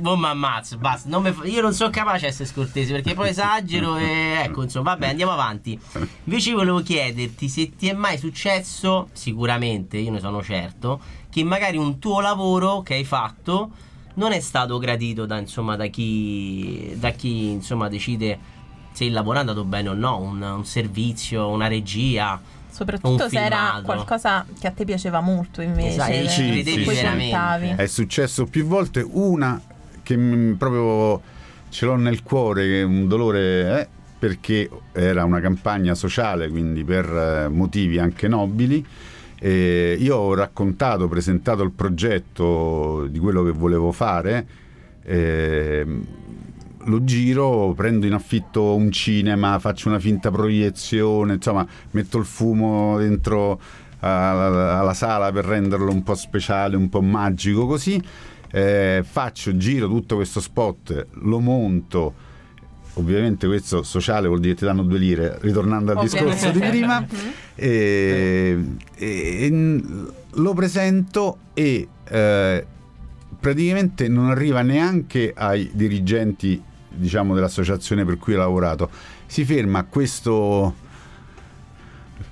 [0.00, 1.08] non mi ammazzo, basta.
[1.08, 4.90] Non fa- Io non sono capace di essere scortese perché poi esagero e ecco, insomma,
[4.94, 5.78] vabbè, andiamo avanti.
[6.24, 11.76] Invece volevo chiederti se ti è mai successo, sicuramente, io ne sono certo, che magari
[11.76, 13.70] un tuo lavoro che hai fatto
[14.14, 18.56] non è stato gradito da, insomma, da chi, da chi insomma, decide
[18.92, 22.40] se il lavoro è andato bene o no, un, un servizio, una regia.
[22.68, 25.88] Soprattutto Un se era qualcosa che a te piaceva molto invece.
[25.88, 27.30] Esatto, eh, cui veramente.
[27.30, 27.68] contavi.
[27.76, 29.60] È successo più volte, una
[30.02, 30.16] che
[30.58, 31.20] proprio
[31.68, 33.88] ce l'ho nel cuore, un dolore, eh,
[34.18, 38.84] perché era una campagna sociale, quindi per eh, motivi anche nobili,
[39.40, 44.46] E io ho raccontato, presentato il progetto di quello che volevo fare,
[45.04, 46.06] ehm,
[46.84, 52.98] lo giro, prendo in affitto un cinema, faccio una finta proiezione, insomma metto il fumo
[52.98, 53.60] dentro
[54.00, 58.02] alla, alla sala per renderlo un po' speciale, un po' magico così.
[58.50, 62.26] Eh, faccio, giro tutto questo spot, lo monto.
[62.98, 67.06] Ovviamente questo sociale vuol dire che ti danno due lire, ritornando al discorso di prima.
[67.60, 68.56] E,
[68.94, 72.66] e- e n- lo presento e eh,
[73.40, 78.88] praticamente non arriva neanche ai dirigenti diciamo dell'associazione per cui ho lavorato
[79.26, 80.72] si ferma a questo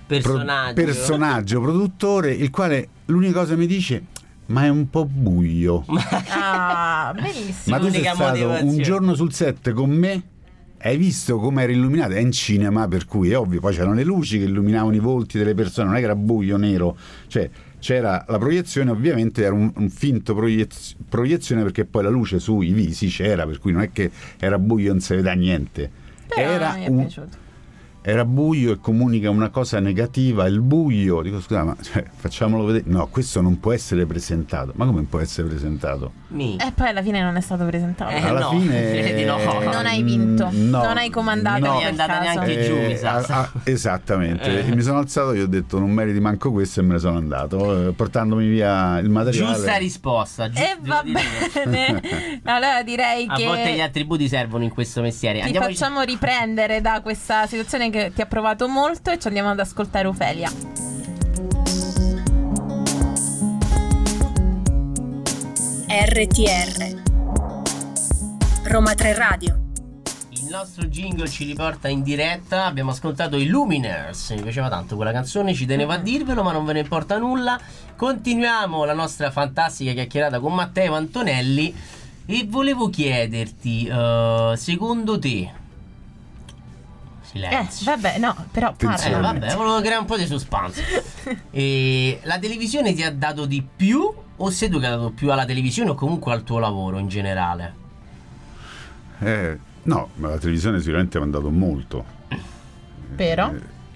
[0.07, 0.74] pro- Personaggio.
[0.74, 4.05] personaggio produttore il quale l'unica cosa mi dice
[4.46, 5.85] ma è un po' buio
[6.31, 7.76] Ah, bellissimo.
[7.76, 10.22] ma tu sei stato un giorno sul set con me
[10.79, 12.12] hai visto come era illuminato?
[12.12, 13.61] È in cinema, per cui è ovvio.
[13.61, 16.57] Poi c'erano le luci che illuminavano i volti delle persone, non è che era buio
[16.57, 16.97] nero,
[17.29, 22.39] cioè c'era la proiezione, ovviamente era un, un finto proiez- proiezione perché poi la luce
[22.39, 25.91] sui visi c'era, per cui non è che era buio e non si vedeva niente.
[26.27, 27.45] Però era, mi è un- piaciuto.
[28.09, 30.47] Era buio e comunica una cosa negativa.
[30.47, 32.85] Il buio, dico scusa, ma cioè, facciamolo vedere.
[32.87, 34.71] No, questo non può essere presentato.
[34.77, 36.12] Ma come può essere presentato?
[36.29, 36.57] Mi.
[36.57, 38.12] E poi alla fine non è stato presentato.
[38.12, 39.37] Eh, Alla no, fine no.
[39.73, 40.49] Non hai vinto.
[40.53, 43.14] Mm, no, non hai comandato Non è andata neanche giù, mi sa.
[43.16, 44.75] ah, ah, esattamente, Eh.
[44.75, 47.88] mi sono alzato e ho detto non meriti manco questo e me ne sono andato,
[47.88, 49.55] eh, portandomi via il materiale.
[49.57, 50.49] Giusta risposta.
[50.49, 51.12] giu- E va che-
[51.69, 52.01] bene.
[52.45, 55.38] allora direi A che volte gli attributi servono in questo mestiere.
[55.40, 59.50] ti Andiamoci- facciamo riprendere da questa situazione che ti ha provato molto e ci andiamo
[59.50, 60.50] ad ascoltare Ofelia.
[65.88, 67.02] RTR
[68.64, 69.59] Roma 3 Radio
[70.30, 72.66] Il nostro jingle ci riporta in diretta.
[72.66, 74.30] Abbiamo ascoltato i Luminers.
[74.30, 77.59] Mi piaceva tanto quella canzone, ci tenevo a dirvelo, ma non ve ne importa nulla.
[77.96, 81.74] Continuiamo la nostra fantastica chiacchierata con Matteo Antonelli.
[82.26, 85.64] E volevo chiederti, eh, secondo te.
[87.27, 87.85] Eh, Silenzio.
[87.91, 89.19] vabbè, no, però Eh, parla.
[89.21, 90.83] vabbè, volevo creare un po' di suspense.
[91.51, 94.11] e la televisione ti ha dato di più?
[94.39, 97.09] O sei tu che hai dato più alla televisione o comunque al tuo lavoro in
[97.09, 97.75] generale?
[99.21, 102.05] Eh, no, ma la televisione sicuramente mi ha dato molto.
[103.17, 103.51] Però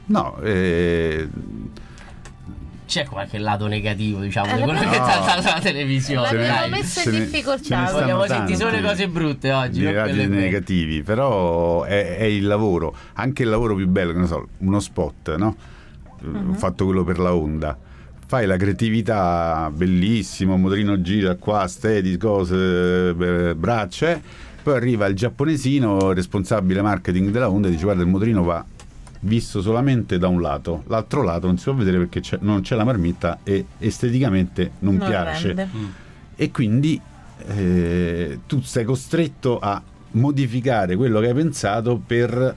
[0.07, 1.29] No, eh,
[2.91, 4.91] C'è qualche lato negativo, diciamo, Eh, di quello no.
[4.91, 6.33] che dato la televisione?
[6.33, 6.71] L'abbiamo dai.
[6.71, 7.89] messo in difficoltà.
[7.93, 9.83] Vogliamo tanti sentire solo le cose brutte oggi.
[9.85, 14.27] non lati negativi, però è, è il lavoro, anche il lavoro più bello, che ne
[14.27, 15.57] so, uno spot, no?
[16.21, 16.51] Mhm.
[16.51, 17.79] Ho fatto quello per la Honda.
[18.27, 23.15] Fai la creatività bellissimo, motorino gira qua, steady, cose,
[23.55, 24.21] braccia, eh.
[24.65, 28.65] poi arriva il giapponesino, responsabile marketing della Honda, e dice guarda il motorino va
[29.21, 32.75] visto solamente da un lato, l'altro lato non si può vedere perché c'è- non c'è
[32.75, 35.47] la marmitta e esteticamente non, non piace.
[35.49, 35.69] rende.
[36.37, 36.99] e quindi
[37.49, 42.57] eh, tu sei costretto a modificare quello che hai pensato per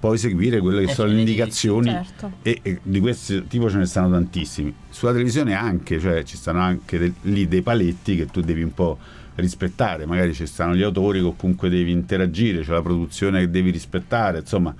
[0.00, 1.88] poi seguire quelle che Eh, sono le indicazioni.
[1.90, 2.32] Certo.
[2.42, 4.74] e, e di questo tipo ce ne stanno tantissimi.
[4.90, 8.74] Sulla televisione anche cioè ci stanno anche de- lì dei paletti che tu devi un
[8.74, 8.98] po'
[9.36, 10.04] rispettare.
[10.06, 14.40] Magari ci stanno gli autori con comunque devi interagire c'è la produzione che devi rispettare
[14.40, 14.74] insomma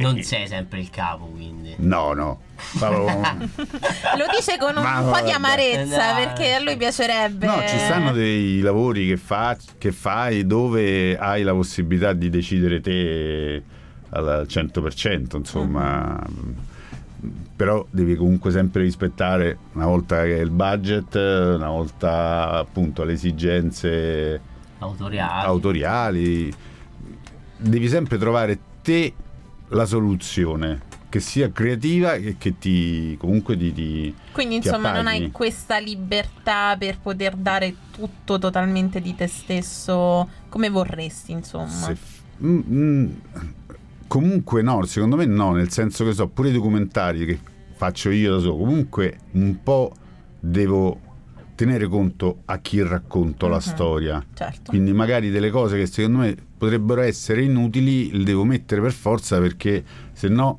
[0.00, 1.74] Non sei sempre il capo, quindi.
[1.78, 2.40] no no
[2.80, 6.24] Lo dice con un Ma po' di amarezza Dai.
[6.24, 7.46] perché a lui piacerebbe.
[7.46, 12.80] No, ci stanno dei lavori che, fa- che fai dove hai la possibilità di decidere
[12.80, 13.62] te
[14.10, 16.20] al 100%, insomma.
[17.56, 24.40] Però devi comunque sempre rispettare una volta il budget, una volta appunto le esigenze
[24.78, 25.46] Autoriale.
[25.46, 26.52] autoriali.
[27.56, 29.12] Devi sempre trovare te
[29.68, 35.30] la soluzione che sia creativa e che ti comunque ti, ti- Quindi insomma non hai
[35.30, 41.68] questa libertà per poter dare tutto totalmente di te stesso come vorresti, insomma.
[41.68, 41.96] Se
[42.40, 43.10] Mm, mm,
[44.06, 47.40] comunque no, secondo me no, nel senso che so, pure i documentari che
[47.74, 49.92] faccio io da solo, comunque un po'
[50.38, 51.00] devo
[51.58, 53.60] tenere conto a chi racconto la Mhm.
[53.60, 54.24] storia.
[54.32, 54.70] Certo.
[54.70, 59.40] Quindi magari delle cose che secondo me potrebbero essere inutili le devo mettere per forza
[59.40, 60.58] perché se no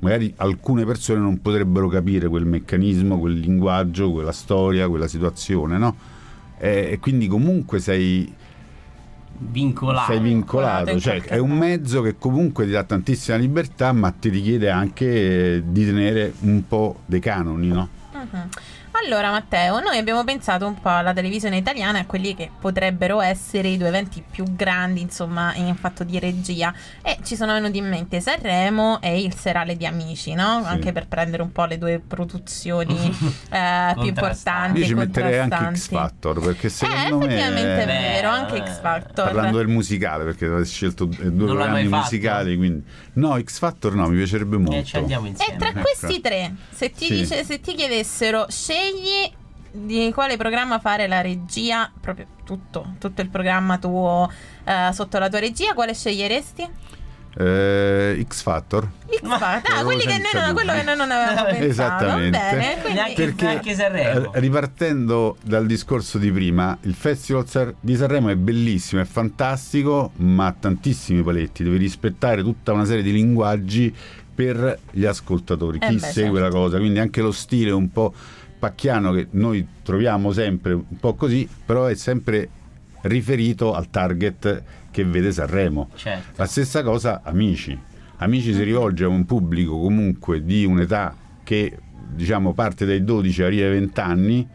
[0.00, 5.94] magari alcune persone non potrebbero capire quel meccanismo, quel linguaggio, quella storia, quella situazione, no?
[6.56, 8.32] E, e quindi comunque sei
[9.40, 10.12] Vincolato.
[10.12, 11.60] sei vincolato, in cioè è un modo.
[11.60, 17.00] mezzo che comunque ti dà tantissima libertà, ma ti richiede anche di tenere un po'
[17.06, 17.88] dei canoni, no?
[18.14, 18.48] Mhm.
[19.04, 23.20] Allora Matteo, noi abbiamo pensato un po' alla televisione italiana e a quelli che potrebbero
[23.20, 27.78] essere i due eventi più grandi, insomma, in fatto di regia e ci sono venuti
[27.78, 30.62] in mente Sanremo e il Serale di Amici, no?
[30.62, 30.68] Sì.
[30.68, 32.96] Anche per prendere un po' le due produzioni
[33.50, 35.76] eh, più importanti Io e ci metterei anche.
[35.76, 39.24] X Factor perché Eh, secondo effettivamente è me vero, anche Eh, X Factor.
[39.26, 42.84] parlando del musicale perché avete scelto due Non programmi musicali quindi
[43.14, 45.56] no X Factor no mi piacerebbe molto E ci andiamo E insieme.
[45.58, 45.80] tra Ecco.
[45.80, 47.14] questi tre, se ti, Sì.
[47.14, 48.86] dice- se ti chiedessero scegli
[49.70, 54.30] di quale programma fare la regia, proprio tutto, tutto il programma tuo
[54.64, 56.86] eh, sotto la tua regia, quale sceglieresti?
[57.40, 59.72] Eh, X Factor X Factor.
[59.78, 61.64] Ah, quelli che noi non, quello che noi non avevamo pensato.
[61.66, 62.38] Esattamente.
[62.38, 64.32] Bene, quindi perché neanche Sanremo.
[64.32, 70.46] eh, ripartendo dal discorso di prima il festival di Sanremo è bellissimo è fantastico ma
[70.46, 73.94] ha tantissimi paletti devi rispettare tutta una serie di linguaggi
[74.34, 76.56] per gli ascoltatori Eh chi beh, segue certo.
[76.56, 78.12] la cosa quindi anche lo stile un po'
[78.58, 82.48] pacchiano che noi troviamo sempre un po' così però è sempre
[83.02, 86.32] riferito al target che vede Sanremo Certo.
[86.36, 87.78] la stessa cosa Amici.
[88.20, 91.78] Amici si rivolge a un pubblico comunque di un'età che
[92.10, 94.48] diciamo parte dai 12 arriva ai 20 anni.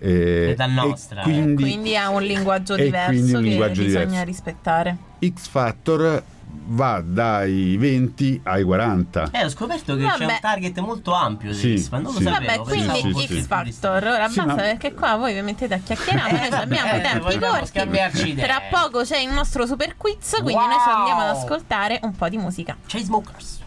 [0.00, 4.24] Eh, Età nostra, e quindi, quindi ha un linguaggio diverso un che linguaggio bisogna diverso.
[4.24, 4.96] rispettare.
[5.24, 6.22] X Factor
[6.66, 9.30] va dai 20 ai 40.
[9.32, 10.24] Eh, ho scoperto che c'è Vabbè.
[10.24, 12.24] un target molto ampio di Sì, X Factor, non lo sì.
[12.24, 12.62] sapevo.
[12.64, 12.68] Vabbè,
[13.02, 13.46] quindi sì, X.
[13.46, 14.04] Factor.
[14.04, 16.32] Ora Sì, basta ma- perché qua voi vi mettete a chiacchierare.
[16.38, 18.34] Noi ci abbiamo Eh, i tempi corti.
[18.36, 22.28] Tra poco c'è il nostro super quiz, quindi noi ci andiamo ad ascoltare un po'
[22.28, 22.76] di musica.
[22.86, 23.62] C'è smokers.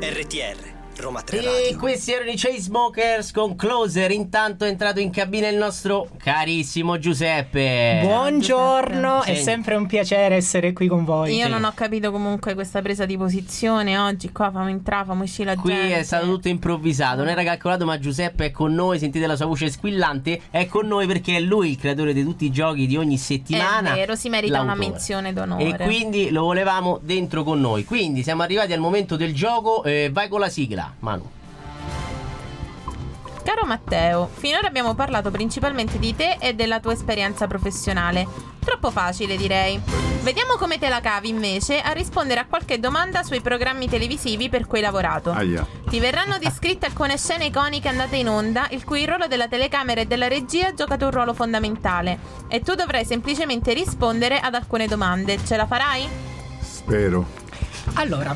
[0.00, 4.10] RTR, Roma 3 E questi erano i Chainsmokers con Closer.
[4.10, 8.00] Intanto è entrato in cabina il nostro carissimo Giuseppe.
[8.02, 9.40] Buongiorno, è Senti.
[9.42, 11.36] sempre un piacere essere qui con voi.
[11.36, 14.32] Io non ho capito comunque questa presa di posizione oggi.
[14.32, 15.98] Qua famo entrare, famo uscire la Qui gente.
[15.98, 18.98] è stato tutto improvvisato, non era calcolato, ma Giuseppe è con noi.
[18.98, 20.40] Sentite la sua voce squillante.
[20.50, 23.92] È con noi perché è lui il creatore di tutti i giochi di ogni settimana.
[23.92, 24.90] È vero, si merita una l'autore.
[24.90, 25.64] menzione d'onore.
[25.64, 27.84] E quindi lo volevamo dentro con noi.
[27.84, 29.84] Quindi siamo arrivati al momento del gioco.
[29.84, 31.30] eh, vai con la sigla, Manu.
[33.42, 38.26] Caro Matteo, finora abbiamo parlato principalmente di te e della tua esperienza professionale.
[38.62, 39.80] Troppo facile, direi.
[40.20, 44.66] Vediamo come te la cavi invece a rispondere a qualche domanda sui programmi televisivi per
[44.66, 45.30] cui hai lavorato.
[45.30, 45.66] Aia.
[45.88, 50.06] Ti verranno descritte alcune scene iconiche andate in onda, il cui ruolo della telecamera e
[50.06, 52.18] della regia ha giocato un ruolo fondamentale.
[52.48, 55.38] E tu dovrai semplicemente rispondere ad alcune domande.
[55.42, 56.06] Ce la farai?
[56.60, 57.47] Spero.
[57.94, 58.34] Allora,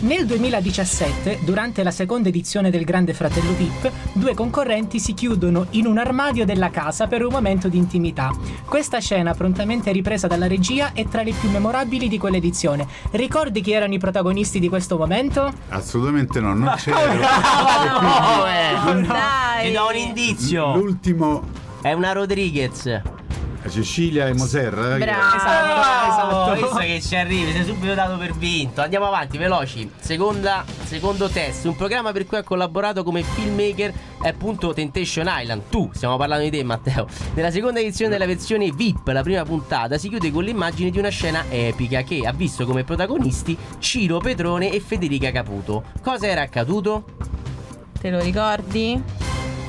[0.00, 5.86] nel 2017, durante la seconda edizione del Grande Fratello VIP, due concorrenti si chiudono in
[5.86, 8.30] un armadio della casa per un momento di intimità.
[8.64, 12.86] Questa scena, prontamente ripresa dalla regia, è tra le più memorabili di quell'edizione.
[13.12, 15.52] Ricordi chi erano i protagonisti di questo momento?
[15.68, 16.98] Assolutamente no, non c'ero.
[17.94, 19.02] No, eh.
[19.06, 19.66] Dai!
[19.66, 20.74] Ti do un indizio.
[20.76, 21.42] L'ultimo
[21.80, 23.02] È una Rodriguez.
[23.68, 24.74] Cecilia e Moser.
[24.98, 25.36] Bravo.
[25.36, 28.80] Esatto, visto che ci arrivi, sei subito dato per vinto.
[28.80, 29.90] Andiamo avanti, veloci.
[29.98, 35.62] Seconda, secondo test, un programma per cui ha collaborato come filmmaker è appunto Temptation Island.
[35.68, 37.06] Tu, stiamo parlando di te, Matteo.
[37.34, 41.10] Nella seconda edizione della versione VIP, la prima puntata, si chiude con l'immagine di una
[41.10, 45.84] scena epica che ha visto come protagonisti Ciro Petrone e Federica Caputo.
[46.02, 47.04] Cosa era accaduto?
[48.00, 49.23] Te lo ricordi?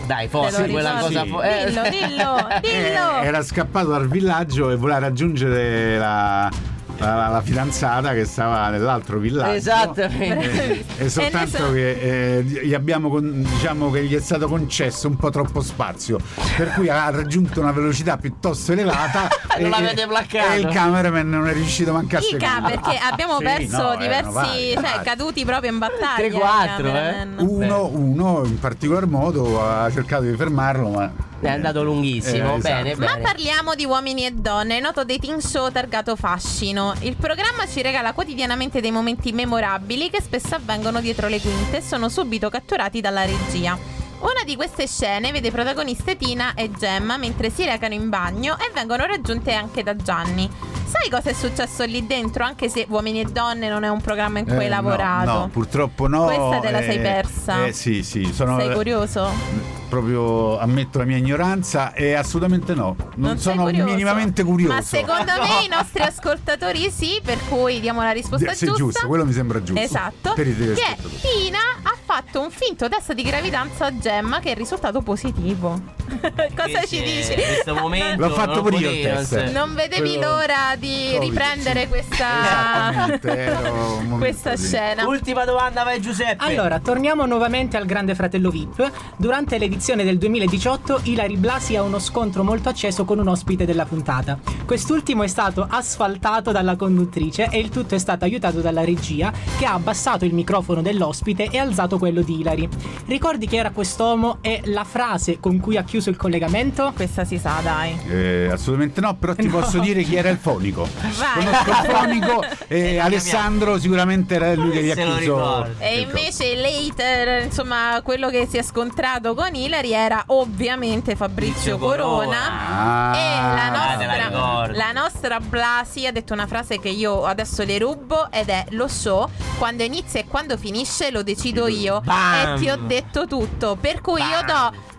[0.06, 1.26] Dai, forse quella cosa.
[1.26, 1.66] fo- eh.
[1.66, 3.22] Dillo, dillo, Eh, dillo!
[3.24, 6.50] era scappato dal villaggio e voleva raggiungere la,
[6.98, 9.52] la- la fidanzata che stava nell'altro villaggio.
[9.52, 10.86] Esattamente.
[10.98, 14.48] E soltanto E ne so- che eh, gli abbiamo con- diciamo che gli è stato
[14.48, 16.18] concesso un po' troppo spazio,
[16.58, 19.28] per cui ha raggiunto una velocità piuttosto elevata
[19.60, 20.52] Non e, l'avete placcato.
[20.54, 24.32] e il cameraman non è riuscito manco a Ica, perché abbiamo Sì, perso no, diversi,
[24.32, 25.04] vari, cioè vari.
[25.04, 26.28] caduti proprio in battaglia.
[26.28, 27.36] 3-4, i cameraman.
[27.40, 31.12] Uno, uno in particolar modo ha cercato di fermarlo, ma
[31.46, 32.54] È andato lunghissimo.
[32.54, 32.84] Eh, esatto.
[32.84, 33.22] Bene, Ma bene.
[33.22, 36.94] parliamo di uomini e donne, noto dating show targato fascino.
[37.02, 41.82] Il programma ci regala quotidianamente dei momenti memorabili che spesso avvengono dietro le quinte e
[41.82, 43.78] sono subito catturati dalla regia.
[44.20, 48.72] Una di queste scene vede protagoniste Tina e Gemma mentre si recano in bagno e
[48.74, 50.50] vengono raggiunte anche da Gianni.
[50.86, 52.44] Sai cosa è successo lì dentro?
[52.44, 55.32] Anche se Uomini e Donne non è un programma in cui hai Eh, no, lavorato.
[55.32, 56.26] No, purtroppo no.
[56.26, 57.66] Questa te la eh, sei persa.
[57.66, 59.74] Eh sì, sì, sono Sei curioso?
[59.88, 62.96] proprio ammetto la mia ignoranza e assolutamente no.
[63.16, 63.86] Non, sei sono curioso?
[63.92, 64.74] minimamente curioso.
[64.74, 68.82] Ma secondo me i nostri ascoltatori sì, per cui diamo la risposta Sì, giusta.
[68.84, 69.82] giusto, quello mi sembra giusto.
[69.82, 70.34] Esatto.
[70.34, 71.20] Per i Che telespettatori.
[71.22, 75.78] Tina ha fatto un finto test di gravidanza a Gemma che è risultato positivo.
[76.56, 77.34] Cosa Che ci dici?
[77.34, 79.52] In questo momento L'ho fatto non pure io il potevo, test.
[79.52, 81.88] non vedevi Quello- l'ora di Covid, riprendere sì.
[81.88, 83.20] questa,
[84.18, 85.06] questa scena.
[85.08, 86.42] Ultima domanda, vai Giuseppe.
[86.46, 88.90] Allora, torniamo nuovamente al Grande Fratello VIP.
[89.18, 93.84] Durante l'edizione del 2018, Ilari Blasi ha uno scontro molto acceso con un ospite della
[93.84, 94.40] puntata.
[94.66, 99.66] Quest'ultimo è stato asfaltato dalla conduttrice e il tutto è stato aiutato dalla regia che
[99.66, 102.68] ha abbassato il microfono dell'ospite e alzato quello di Ilari.
[103.08, 106.92] Ricordi chi era quest'uomo e la frase con cui ha chiuso il collegamento?
[106.96, 108.00] Questa si sa, dai.
[108.08, 109.60] Eh, assolutamente no, però ti No.
[109.60, 110.88] posso dire chi era il fonico.
[111.00, 111.44] Vai.
[111.46, 115.18] Conosco il fonico e Alessandro sicuramente era lui che gli ha chiuso.
[115.20, 115.76] ricordo.
[115.80, 122.04] E invece later, insomma, quello che si è scontrato con Hilary era ovviamente Fabrizio Corona.
[122.06, 123.12] Corona.
[123.12, 124.78] Ah, e la Ah, te la nostra, ricordi.
[124.78, 128.88] la nostra Blasi ha detto una frase che io adesso le rubo ed è lo
[128.88, 131.95] so, quando inizia e quando finisce lo decido io.
[132.02, 132.56] Bam.
[132.56, 133.78] E ti ho detto tutto.
[133.80, 134.94] Per cui io do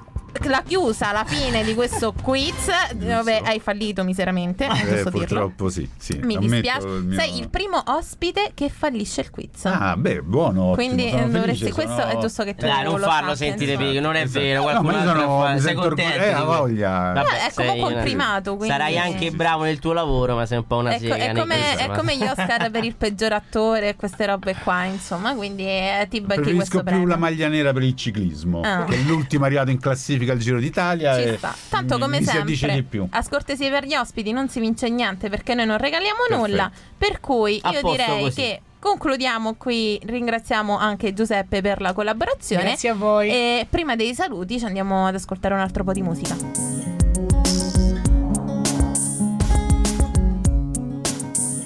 [0.44, 5.10] la chiusa alla fine di questo quiz dove hai fallito miseramente, Eh, giusto dirlo.
[5.10, 6.18] purtroppo sì, sì.
[6.22, 6.86] Mi dispiace.
[6.86, 9.64] il mio- Sei il primo ospite che fallisce il quiz.
[9.64, 10.72] Ah, beh, buono.
[10.72, 11.64] Quindi eh, dovresti.
[11.64, 14.22] felice, Questo sono- è giusto che tu Dai, non lo farlo sappia, sentire non è
[14.22, 14.40] Esatto.
[14.44, 14.56] vero.
[14.58, 16.22] No, Qualcun ma io altro sono- fa- mi sei contento.
[16.24, 16.90] eh, voglia.
[17.12, 20.58] Vabbè, Eh, è comunque un primato, quindi- Sarai anche bravo nel tuo lavoro, ma sei
[20.58, 21.16] un po' una Ecco, sega.
[21.16, 25.34] è, come, è come gli Oscar per il peggior attore e queste robe qua, insomma.
[25.34, 27.06] Quindi eh, ti becchi questo Preferisco più premio.
[27.06, 28.84] la maglia nera per il ciclismo, Ah.
[28.84, 31.14] che è l'ultimo arrivato in classifica al Giro d'Italia.
[31.16, 31.54] Ci e sta.
[31.68, 33.06] Tanto come sempre, addice di più.
[33.10, 36.46] a scortesia per gli ospiti non si vince niente perché noi non regaliamo Perfetto.
[36.48, 36.70] nulla.
[36.98, 38.34] Per cui A io direi così.
[38.40, 40.00] che concludiamo qui.
[40.04, 42.62] Ringraziamo anche Giuseppe per la collaborazione.
[42.64, 43.28] Grazie a voi.
[43.30, 46.36] E prima dei saluti ci andiamo ad ascoltare un altro po' di musica.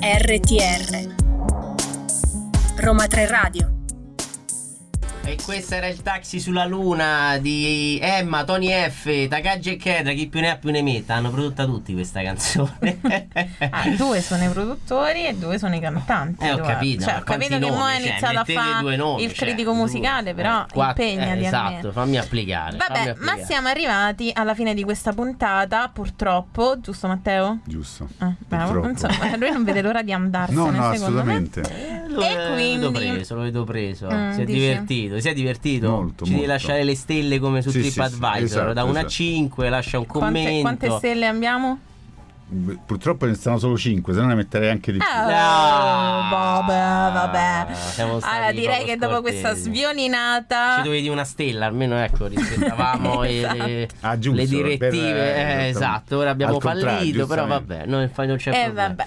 [0.03, 1.15] RTR
[2.77, 3.80] Roma 3 Radio
[5.31, 10.27] E questo era il taxi sulla luna di Emma, Tony F, Takagi e Kedra, chi
[10.27, 11.15] più ne ha più ne metta.
[11.15, 12.99] Hanno prodotta tutti questa canzone.
[13.73, 16.45] Ah, due sono i produttori e due sono i cantanti.
[16.45, 18.81] Eh, ho capito, Cioè, ma ho capito che mo è Cioè, iniziato a mettete fare
[18.83, 19.81] due nomi, il cioè, critico due.
[19.81, 21.47] musicale, però Eh, quattro- impegnati eh.
[21.47, 22.77] Esatto, fammi applicare.
[22.77, 23.45] fammi Vabbè, ma applicare.
[23.45, 27.59] siamo arrivati alla fine di questa puntata, purtroppo, giusto Matteo?
[27.65, 28.09] Giusto.
[28.19, 28.89] Ah, bravo.
[28.89, 31.49] Insomma, lui non vede l'ora di andarsene, No, no, secondo me.
[32.13, 34.07] Lo, E lo quindi- vedo preso, lo vedo preso.
[34.13, 34.59] Mm, si è dici?
[34.59, 35.89] divertito, si è divertito.
[35.91, 36.51] Molto, Ci devi molto.
[36.53, 38.43] lasciare le stelle come su Sì, sì, sì, TripAdvisor.
[38.43, 39.09] esatto, da 1 a esatto.
[39.09, 40.61] 5, lascia un Quante, commento.
[40.63, 41.79] quante stelle abbiamo?
[42.53, 45.07] Beh, Purtroppo ne stanno solo 5, se no ne metterei anche di più.
[45.07, 46.29] Oh, No.
[46.31, 47.67] vabbè, vabbè.
[47.75, 49.69] Siamo stati Allora, direi che dopo questa scortesi.
[49.71, 53.67] sviolinata Ci dovevi una stella, almeno ecco, rispettavamo le- Esatto.
[53.67, 54.79] le, Ah, giusto, le direttive.
[54.79, 55.69] per- eh, esattamente.
[55.69, 58.89] esatto, ora abbiamo fallito, però vabbè, non, non c'è Eh, problema.
[58.89, 59.07] vabbè.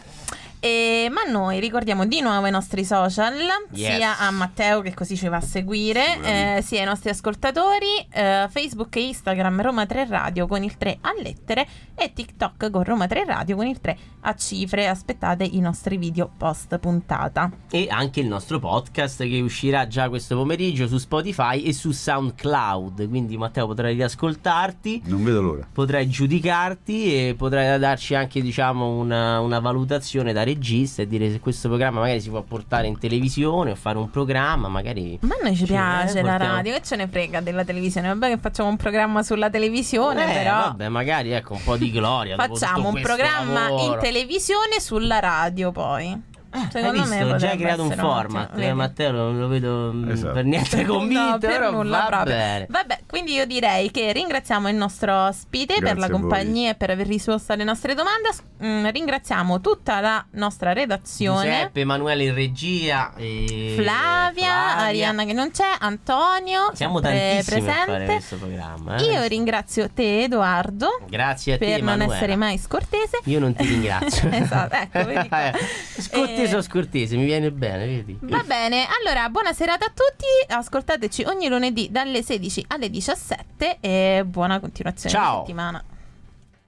[0.68, 3.34] E- ma noi ricordiamo di nuovo i nostri social,
[3.74, 3.96] Yes.
[3.98, 8.48] sia a Matteo che così ci va a seguire, eh, sia ai nostri ascoltatori, eh,
[8.50, 13.08] Facebook e Instagram Roma 3 Radio con il 3 a lettere e TikTok con Roma
[13.08, 14.88] 3 Radio con il 3 a cifre.
[14.88, 17.52] Aspettate i nostri video post puntata.
[17.70, 23.10] E anche il nostro podcast che uscirà già questo pomeriggio su Spotify e su SoundCloud.
[23.10, 25.02] Quindi Matteo potrai riascoltarti.
[25.08, 25.68] Non vedo l'ora.
[25.70, 31.40] Potrai giudicarti e potrai darci anche diciamo una, una valutazione da regista e dire se
[31.40, 35.44] questo programma magari si può portare in televisione o fare un programma magari Ma a
[35.44, 38.08] noi ci piace la portiamo- radio, che ce ne frega della televisione?
[38.10, 41.92] Vabbè che facciamo un programma sulla televisione, Eh, però vabbè magari ecco un po' di
[41.92, 43.94] gloria facciamo un programma lavoro.
[43.94, 46.32] in televisione sulla radio poi.
[46.72, 47.10] Secondo Hai visto?
[47.16, 48.74] me Ho già creato un format eh, vedi?
[48.74, 50.34] Matteo non lo vedo mm, Esatto.
[50.34, 52.36] per niente convinto No, per nulla va proprio.
[52.36, 56.20] bene Vabbè, quindi io direi che ringraziamo il nostro ospite per Grazie la a voi.
[56.20, 58.30] compagnia e per aver risposto alle nostre domande.
[58.64, 61.42] Mm, ringraziamo tutta la nostra redazione.
[61.50, 67.86] Giuseppe, Emanuele in regia e Flavia, Arianna che non c'è, Antonio, siamo tantissimi a fare
[67.86, 68.06] presente.
[68.06, 69.04] questo programma eh.
[69.04, 72.16] Io ringrazio te Edoardo grazie a te per non Emanuela.
[72.16, 73.20] essere mai scortese.
[73.26, 75.52] io non ti ringrazio Esatto, ecco, vedi qua.
[75.98, 80.26] scortese Eh, o scortese mi viene bene vedi Va bene, allora buona serata a tutti,
[80.54, 85.32] ascoltateci ogni lunedì dalle 16 alle 17 e buona continuazione Ciao.
[85.34, 85.84] di settimana.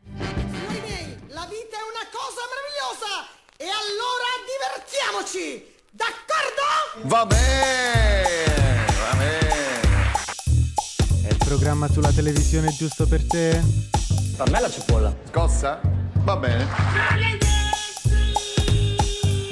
[0.05, 3.27] Signori miei, la vita è una cosa meravigliosa!
[3.57, 5.73] E allora divertiamoci!
[5.91, 7.07] D'accordo?
[7.07, 9.81] Va bene, va bene.
[11.27, 13.63] È il programma sulla televisione giusto per te?
[14.35, 15.15] Per me la cipolla.
[15.29, 15.79] Scossa?
[16.23, 17.44] Va bene.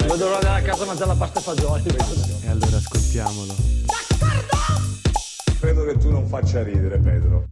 [0.04, 1.84] Non vedo l'ora della casa mangiare la pasta e fagioli.
[2.44, 3.56] E allora ascoltiamolo.
[3.86, 4.58] D'accordo?
[5.62, 7.48] Credo che tu non faccia ridere, Pedro.